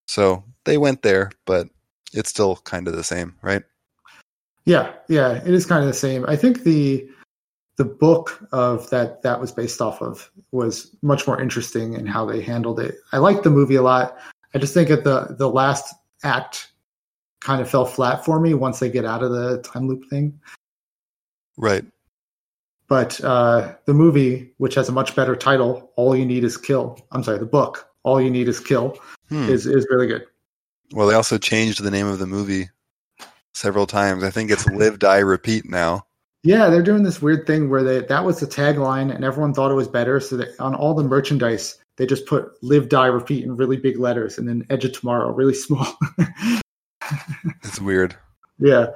[0.06, 1.68] So they went there, but
[2.12, 3.62] it's still kind of the same, right?
[4.64, 6.24] Yeah, yeah, it is kind of the same.
[6.26, 7.08] I think the
[7.76, 12.24] the book of that that was based off of was much more interesting in how
[12.24, 12.96] they handled it.
[13.12, 14.16] I liked the movie a lot.
[14.54, 16.72] I just think that the the last act
[17.40, 20.40] kind of fell flat for me once they get out of the time loop thing.
[21.56, 21.84] Right.
[22.88, 26.98] But uh, the movie, which has a much better title, "All You Need Is Kill."
[27.12, 28.96] I'm sorry, the book, "All You Need Is Kill,"
[29.28, 29.50] hmm.
[29.50, 30.24] is is really good.
[30.92, 32.70] Well, they also changed the name of the movie
[33.54, 34.22] several times.
[34.22, 36.06] I think it's Live Die Repeat now.
[36.44, 39.72] Yeah, they're doing this weird thing where they that was the tagline and everyone thought
[39.72, 40.20] it was better.
[40.20, 43.98] So that on all the merchandise, they just put live, die, repeat in really big
[43.98, 45.86] letters and then edge of tomorrow really small.
[47.62, 48.16] It's weird.
[48.58, 48.86] yeah.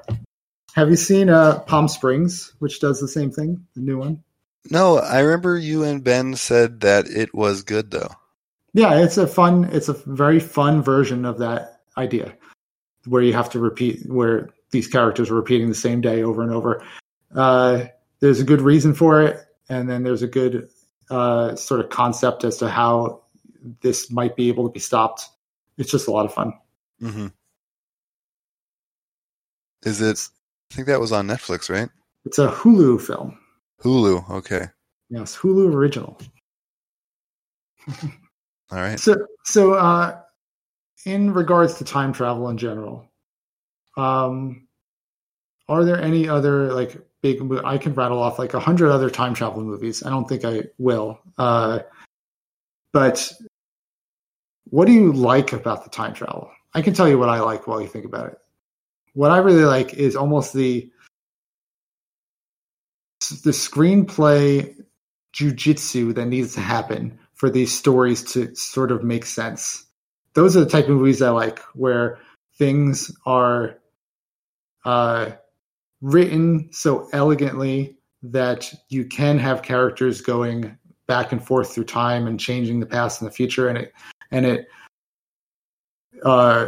[0.75, 4.25] Have you seen uh, Palm Springs, which does the same thing, the new one?
[4.69, 8.11] No, I remember you and Ben said that it was good though.
[8.73, 12.35] Yeah, it's a fun, it's a very fun version of that idea
[13.07, 16.53] where you have to repeat, where these characters are repeating the same day over and
[16.53, 16.85] over.
[17.35, 17.85] Uh,
[18.21, 20.69] there's a good reason for it, and then there's a good
[21.11, 23.23] uh, sort of concept as to how
[23.81, 25.29] this might be able to be stopped.
[25.79, 26.53] It's just a lot of fun.
[27.01, 27.29] hmm
[29.85, 30.29] Is it?
[30.71, 31.89] I think that was on Netflix, right?
[32.25, 33.39] It's a Hulu film.
[33.83, 34.29] Hulu.
[34.31, 34.67] Okay.
[35.09, 36.21] Yes, Hulu original.
[38.73, 38.99] All right.
[38.99, 40.21] So, so uh,
[41.05, 43.11] in regards to time travel in general,
[43.97, 44.67] um,
[45.69, 47.41] are there any other like big?
[47.65, 50.03] I can rattle off like a hundred other time travel movies.
[50.05, 51.21] I don't think I will.
[51.39, 51.81] Uh,
[52.93, 53.33] but
[54.69, 56.51] what do you like about the time travel?
[56.75, 58.39] I can tell you what I like while you think about it.
[59.15, 60.91] What I really like is almost the
[63.45, 64.75] the screenplay
[65.35, 69.87] jujitsu that needs to happen for these stories to sort of make sense.
[70.35, 72.19] Those are the type of movies I like, where
[72.59, 73.79] things are
[74.85, 75.31] uh,
[76.03, 80.77] written so elegantly that you can have characters going
[81.07, 83.95] back and forth through time and changing the past and the future, and it
[84.31, 84.69] and it
[86.23, 86.67] uh,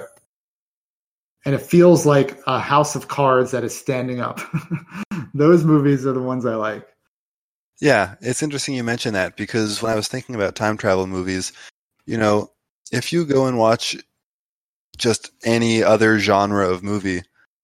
[1.45, 4.41] and it feels like a house of cards that is standing up.
[5.35, 6.89] Those movies are the ones I like.
[7.83, 11.53] Yeah, it's interesting you mention that because when I was thinking about time travel movies,
[12.07, 12.53] you know,
[12.93, 13.97] if you go and watch
[14.97, 17.23] just any other genre of movie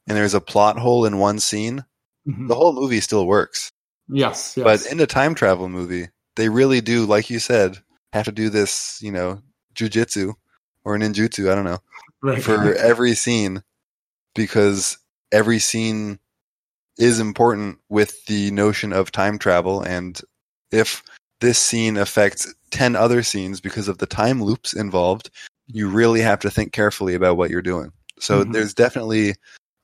[0.09, 1.85] and there's a plot hole in one scene,
[2.27, 2.49] Mhm.
[2.49, 3.71] the whole movie still works.
[4.09, 4.65] Yes, yes.
[4.65, 7.79] But in a time travel movie, they really do, like you said,
[8.13, 9.41] have to do this, you know,
[9.73, 10.35] jujitsu
[10.83, 11.79] or ninjutsu, I don't know,
[12.25, 12.43] right.
[12.43, 13.63] for every scene
[14.35, 14.99] because
[15.31, 16.19] every scene
[16.99, 19.83] is important with the notion of time travel.
[19.83, 20.21] And
[20.71, 21.03] if
[21.41, 25.31] this scene affects 10 other scenes because of the time loops involved,
[25.69, 27.93] you really have to think carefully about what you're doing.
[28.19, 28.53] So Mhm.
[28.53, 29.35] there's definitely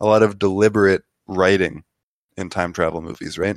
[0.00, 1.84] a lot of deliberate writing
[2.36, 3.56] in time travel movies, right?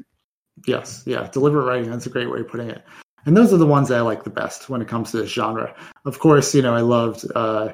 [0.65, 1.89] Yes, yeah, deliberate writing.
[1.89, 2.83] That's a great way of putting it.
[3.25, 5.29] And those are the ones that I like the best when it comes to this
[5.29, 5.75] genre.
[6.05, 7.73] Of course, you know I loved uh,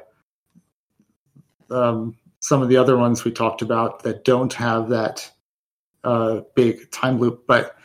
[1.70, 5.30] um, some of the other ones we talked about that don't have that
[6.04, 7.76] uh, big time loop, but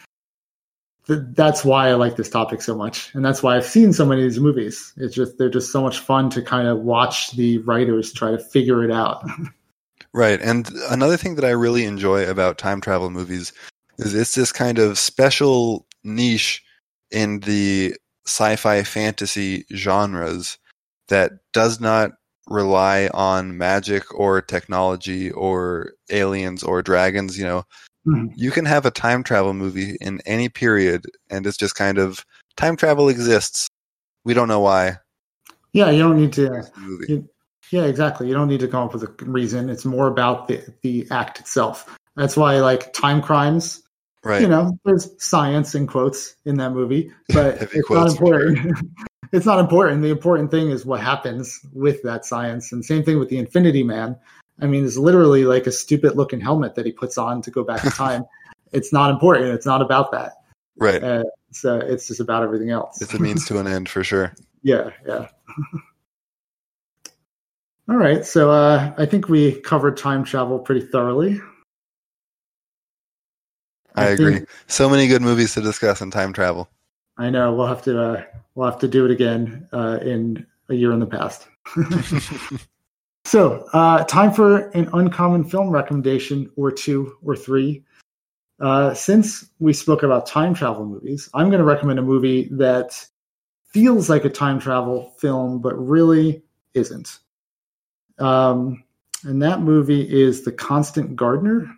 [1.06, 4.04] th- that's why I like this topic so much, and that's why I've seen so
[4.04, 4.92] many of these movies.
[4.96, 8.38] It's just they're just so much fun to kind of watch the writers try to
[8.38, 9.24] figure it out.
[10.14, 10.40] Right.
[10.40, 13.52] And another thing that I really enjoy about time travel movies
[13.98, 16.62] is it's this kind of special niche
[17.10, 17.94] in the
[18.26, 20.58] sci-fi fantasy genres
[21.08, 22.12] that does not
[22.48, 27.64] rely on magic or technology or aliens or dragons, you know.
[28.08, 28.32] Mhm.
[28.36, 32.24] You can have a time travel movie in any period and it's just kind of
[32.56, 33.68] time travel exists.
[34.24, 34.98] We don't know why.
[35.72, 36.48] yeah, you don't need to.
[36.48, 37.24] The.
[37.70, 38.26] Yeah, exactly.
[38.28, 39.68] You don't need to come up with a reason.
[39.68, 41.96] It's more about the the act itself.
[42.16, 43.82] That's why like time crimes.
[44.24, 44.40] Right.
[44.42, 48.76] You know, there's science in quotes in that movie, but it's not important.
[49.32, 50.02] it's not important.
[50.02, 52.72] The important thing is what happens with that science.
[52.72, 54.16] And same thing with the Infinity Man.
[54.60, 57.62] I mean, it's literally like a stupid looking helmet that he puts on to go
[57.64, 58.24] back in time.
[58.72, 59.46] it's not important.
[59.46, 60.32] It's not about that.
[60.78, 61.02] right.
[61.02, 63.00] Uh, so it's just about everything else.
[63.00, 64.34] It's a means to an end for sure.
[64.62, 65.28] Yeah, yeah.
[67.88, 71.40] All right, so uh, I think we covered time travel pretty thoroughly.
[73.94, 74.34] I, I agree.
[74.38, 76.68] think- So many good movies to discuss in time travel.
[77.16, 78.22] I know we'll have to uh,
[78.56, 81.46] we'll have to do it again uh, in a year in the past.
[83.28, 87.84] So, uh, time for an uncommon film recommendation or two or three.
[88.58, 93.06] Uh, since we spoke about time travel movies, I'm going to recommend a movie that
[93.66, 97.18] feels like a time travel film, but really isn't.
[98.18, 98.82] Um,
[99.24, 101.70] and that movie is The Constant Gardener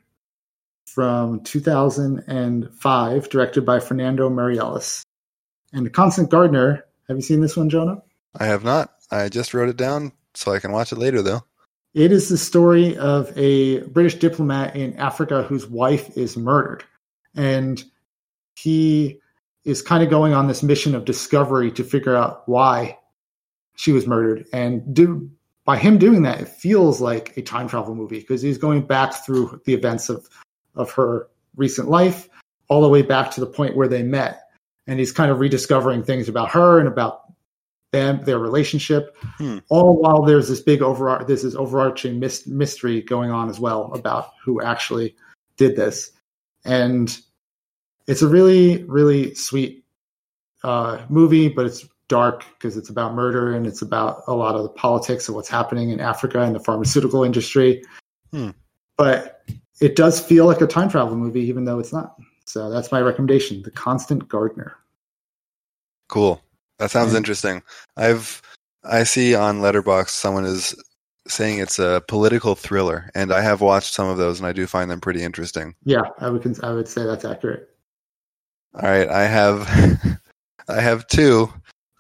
[0.87, 5.03] from 2005, directed by Fernando Meirelles.
[5.73, 8.05] And The Constant Gardener, have you seen this one, Jonah?
[8.39, 8.95] I have not.
[9.11, 11.43] I just wrote it down so I can watch it later, though.
[11.93, 16.85] It is the story of a British diplomat in Africa whose wife is murdered.
[17.35, 17.83] And
[18.55, 19.21] he
[19.65, 22.97] is kind of going on this mission of discovery to figure out why
[23.77, 24.47] she was murdered.
[24.53, 25.31] And do,
[25.65, 29.25] by him doing that, it feels like a time travel movie because he's going back
[29.25, 30.29] through the events of,
[30.77, 32.29] of her recent life,
[32.69, 34.43] all the way back to the point where they met.
[34.87, 37.20] And he's kind of rediscovering things about her and about
[37.93, 39.59] them, their relationship, Hmm.
[39.69, 43.93] all while there's this big over this is overarching mys- mystery going on as well
[43.93, 45.17] about who actually
[45.57, 46.13] did this.
[46.65, 47.17] And
[48.07, 49.85] it's a really, really sweet
[50.63, 54.63] uh, movie, but it's dark because it's about murder and it's about a lot of
[54.63, 57.83] the politics of what's happening in Africa and the pharmaceutical industry.
[58.33, 58.51] Hmm.
[58.97, 59.43] But
[59.81, 62.17] it does feel like a time travel movie, even though it's not.
[62.45, 64.77] So that's my recommendation: The Constant Gardener.
[66.09, 66.43] Cool.
[66.81, 67.19] That sounds Yeah.
[67.19, 67.63] interesting.
[67.97, 68.43] I've
[68.83, 70.75] I see on Letterboxd someone is
[71.29, 74.67] saying it's a political thriller, and I have watched some of those, and I do
[74.67, 75.75] find them pretty interesting.
[75.85, 77.69] Yeah, I would I would say that's accurate.
[78.75, 79.69] All right, I have
[80.69, 81.53] I have two.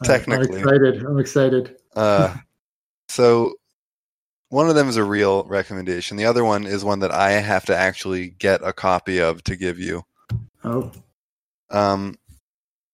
[0.02, 0.60] Technically.
[0.62, 1.04] I'm excited.
[1.04, 1.76] I'm excited.
[1.94, 2.34] Uh,
[3.10, 3.52] so
[4.48, 6.16] one of them is a real recommendation.
[6.16, 9.56] The other one is one that I have to actually get a copy of to
[9.56, 10.02] give you.
[10.64, 10.90] Oh,
[11.68, 12.16] Um,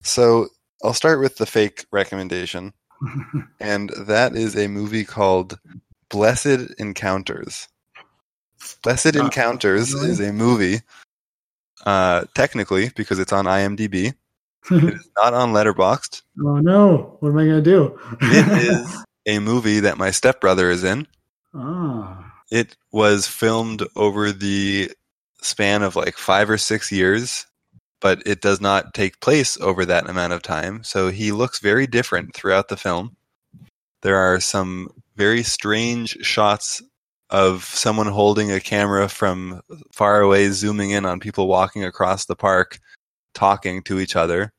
[0.02, 0.48] so
[0.84, 2.72] I'll start with the fake recommendation,
[3.60, 5.58] and that is a movie called
[6.10, 7.68] Blessed Encounters.
[8.82, 10.10] Blessed Uh, Encounters really?
[10.10, 10.80] is a movie,
[11.84, 14.14] uh, technically because it's on IMDb.
[14.70, 16.22] It is not on Letterboxd.
[16.44, 17.16] oh no!
[17.20, 17.98] What am I gonna do?
[18.20, 21.06] It is a movie that my stepbrother is in.
[21.54, 24.90] ah, It was filmed over the
[25.42, 27.46] span of like five or six years,
[28.00, 30.84] but it does not take place over that amount of time.
[30.84, 33.16] So he looks very different throughout the film.
[34.02, 36.82] There are some very strange shots
[37.30, 42.36] of someone holding a camera from far away, zooming in on people walking across the
[42.36, 42.78] park,
[43.34, 44.52] talking to each other.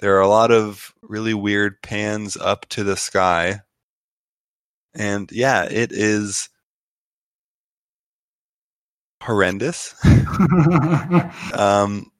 [0.00, 3.60] There are a lot of really weird pans up to the sky.
[4.94, 6.48] And yeah, it is
[9.22, 9.94] horrendous.
[11.54, 12.10] Um,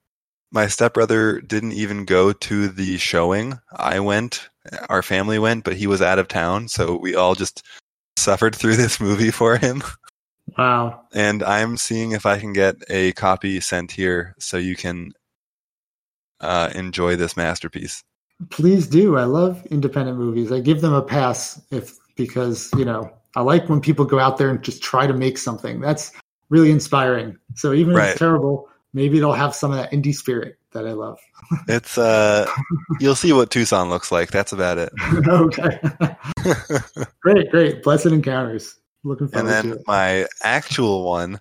[0.51, 3.59] my stepbrother didn't even go to the showing.
[3.71, 4.49] I went,
[4.89, 7.63] our family went, but he was out of town, so we all just
[8.17, 9.83] suffered through this movie for him.
[10.57, 11.03] wow.
[11.13, 15.13] And I'm seeing if I can get a copy sent here so you can
[16.41, 18.03] uh, enjoy this masterpiece.
[18.51, 19.17] Please do.
[19.17, 20.53] I love independent movies.
[20.53, 24.39] I give them a pass if because you know I like when people go out
[24.39, 25.81] there and just try to make something.
[25.81, 26.13] That's
[26.49, 27.37] really inspiring.
[27.55, 30.93] So even if it's terrible, maybe it'll have some of that indie spirit that I
[30.93, 31.19] love.
[31.69, 32.51] It's uh,
[33.01, 34.31] you'll see what Tucson looks like.
[34.31, 34.93] That's about it.
[35.29, 35.81] okay.
[37.21, 37.83] great, great.
[37.83, 38.77] Blessed encounters.
[39.05, 39.57] Looking forward to.
[39.57, 41.41] And then my actual one,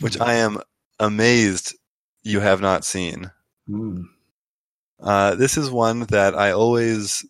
[0.00, 0.58] which I am
[1.00, 1.76] amazed
[2.22, 3.30] you have not seen.
[3.68, 4.04] Mm.
[5.00, 7.24] Uh, this is one that I always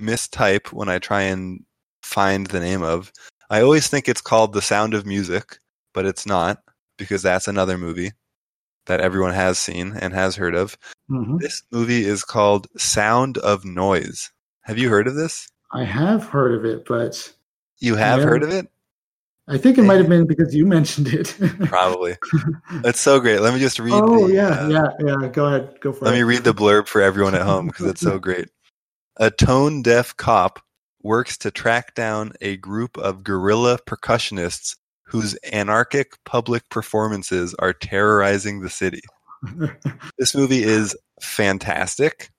[0.00, 1.64] mistype when I try and
[2.02, 3.12] find the name of.
[3.50, 5.58] I always think it's called The Sound of Music,
[5.94, 6.62] but it's not
[6.96, 8.12] because that's another movie
[8.86, 10.76] that everyone has seen and has heard of.
[11.10, 11.38] Mhm.
[11.40, 14.30] This movie is called Sound of Noise.
[14.62, 15.48] Have you heard of this?
[15.72, 17.32] I have heard of it, but
[17.78, 18.26] You have Yeah.
[18.26, 18.68] heard of it?
[19.48, 21.36] I think it might have been because you mentioned it.
[21.64, 22.16] Probably.
[22.84, 23.40] It's so great.
[23.40, 24.88] Let me just read oh the, yeah, uh, yeah,
[25.20, 25.28] yeah.
[25.28, 26.14] Go ahead, go for Let it.
[26.14, 28.48] Let me read the blurb for everyone at home because it's so great.
[29.16, 30.60] A tone deaf cop
[31.02, 34.76] works to track down a group of guerrilla percussionists
[35.12, 39.02] whose anarchic public performances are terrorizing the city.
[40.18, 42.30] This movie is fantastic.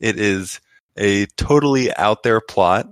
[0.00, 0.60] It is
[0.96, 2.88] a totally out there plot,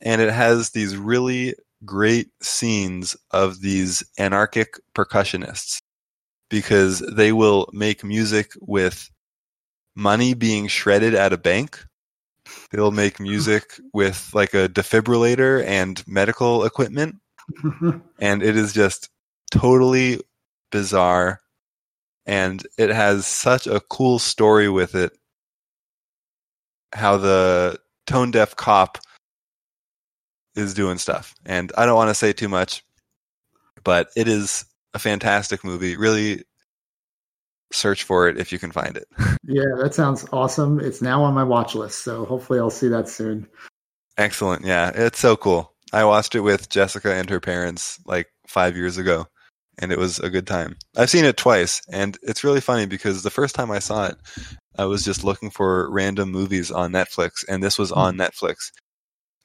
[0.00, 5.80] and it has these really great scenes of these anarchic percussionists
[6.48, 9.10] because they will make music with
[9.96, 11.84] money being shredded at a bank.
[12.70, 17.16] They'll make music with like a defibrillator and medical equipment,
[18.20, 19.10] and it is just
[19.50, 20.20] totally
[20.70, 21.40] bizarre.
[22.26, 25.12] And it has such a cool story with it.
[26.92, 28.98] How the tone deaf cop
[30.56, 31.34] is doing stuff.
[31.44, 32.84] And I don't want to say too much,
[33.84, 35.96] but it is a fantastic movie.
[35.96, 36.42] Really
[37.72, 39.06] search for it if you can find it.
[39.44, 40.80] yeah, that sounds awesome.
[40.80, 43.46] It's now on my watch list, so hopefully I'll see that soon.
[44.16, 44.64] Excellent.
[44.64, 45.75] Yeah, it's so cool.
[45.96, 49.28] I watched it with Jessica and her parents like five years ago,
[49.78, 50.76] and it was a good time.
[50.94, 54.16] I've seen it twice, and it's really funny because the first time I saw it,
[54.76, 58.20] I was just looking for random movies on Netflix, and this was on hmm.
[58.20, 58.72] Netflix.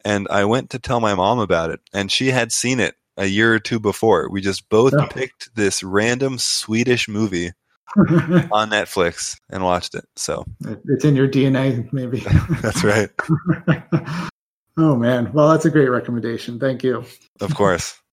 [0.04, 3.28] And I went to tell my mom about it, and she had seen it a
[3.28, 4.30] year or two before.
[4.30, 5.08] We just both Oh.
[5.08, 7.52] picked this random Swedish movie
[7.96, 10.04] on Netflix and watched it.
[10.18, 10.44] So
[10.84, 12.20] it's in your DNA, maybe.
[12.62, 13.10] that's right.
[14.78, 16.60] oh man, well that's a great recommendation.
[16.60, 17.06] Thank you.
[17.40, 17.98] Of course.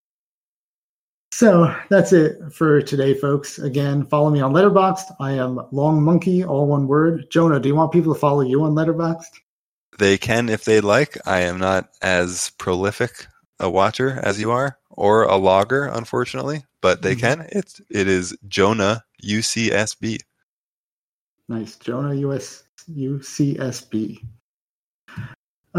[1.33, 3.59] So that's it for today, folks.
[3.59, 5.15] Again, follow me on Letterboxd.
[5.21, 7.31] I am Long Monkey, all one word.
[7.31, 9.27] Jonah, do you want people to follow you on Letterboxd?
[9.99, 11.19] They can if they'd like.
[11.27, 13.27] I am not as prolific
[13.61, 17.21] a watcher as you are, or a logger, unfortunately, but they Mhm.
[17.21, 17.47] can.
[17.53, 20.21] It's it is Jonah UCSB.
[21.49, 21.77] Nice.
[21.77, 24.25] Jonah US UCSB.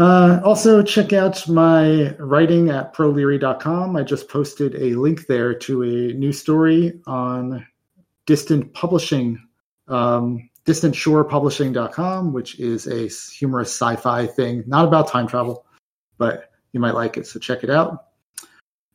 [0.00, 3.94] Uh, also, check out my writing at proleary.com.
[3.96, 7.66] I just posted a link there to a new story on
[8.24, 9.46] distant publishing,
[9.88, 15.66] um, distantshorepublishing.com, which is a humorous sci fi thing, not about time travel,
[16.16, 17.26] but you might like it.
[17.26, 18.06] So check it out.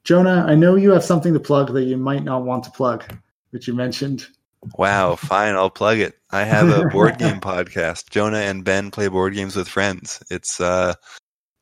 [0.06, 3.04] Jonah, I know you have something to plug that you might not want to plug,
[3.52, 4.26] which you mentioned.
[4.78, 6.16] Wow, fine, I'll plug it.
[6.32, 8.10] I have a board game podcast.
[8.10, 10.22] Jonah and Ben play board games with friends.
[10.32, 10.94] It's uh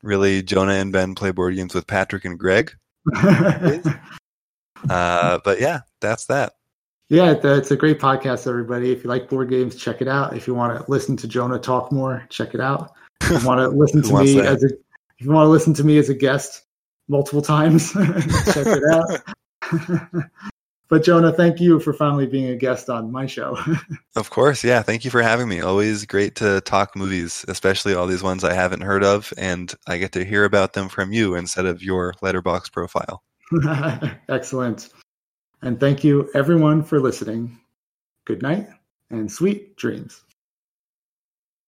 [0.02, 2.72] really Jonah and Ben play board games with Patrick and Greg.
[4.90, 6.52] Uh but yeah, that's that.
[7.08, 8.92] Yeah, it- it's a great podcast, everybody.
[8.92, 10.36] If you like board games, check it out.
[10.36, 12.92] If you want to listen to Jonah talk more, check it out.
[13.22, 14.46] If you want to listen to me that?
[14.46, 14.66] as a
[15.18, 16.64] if you want to listen to me as a guest
[17.08, 20.30] multiple times, check it out.
[20.88, 23.58] But Jonah, thank you for finally being a guest on my show.
[24.16, 24.80] Of course, yeah.
[24.80, 25.60] Thank you for having me.
[25.60, 29.98] Always great to talk movies, especially all these ones I haven't heard of, and I
[29.98, 33.24] get to hear about them from you instead of your Letterboxd profile.
[34.28, 34.90] Excellent.
[35.62, 37.58] And thank you everyone for listening.
[38.24, 38.68] Good night
[39.10, 40.23] and sweet dreams.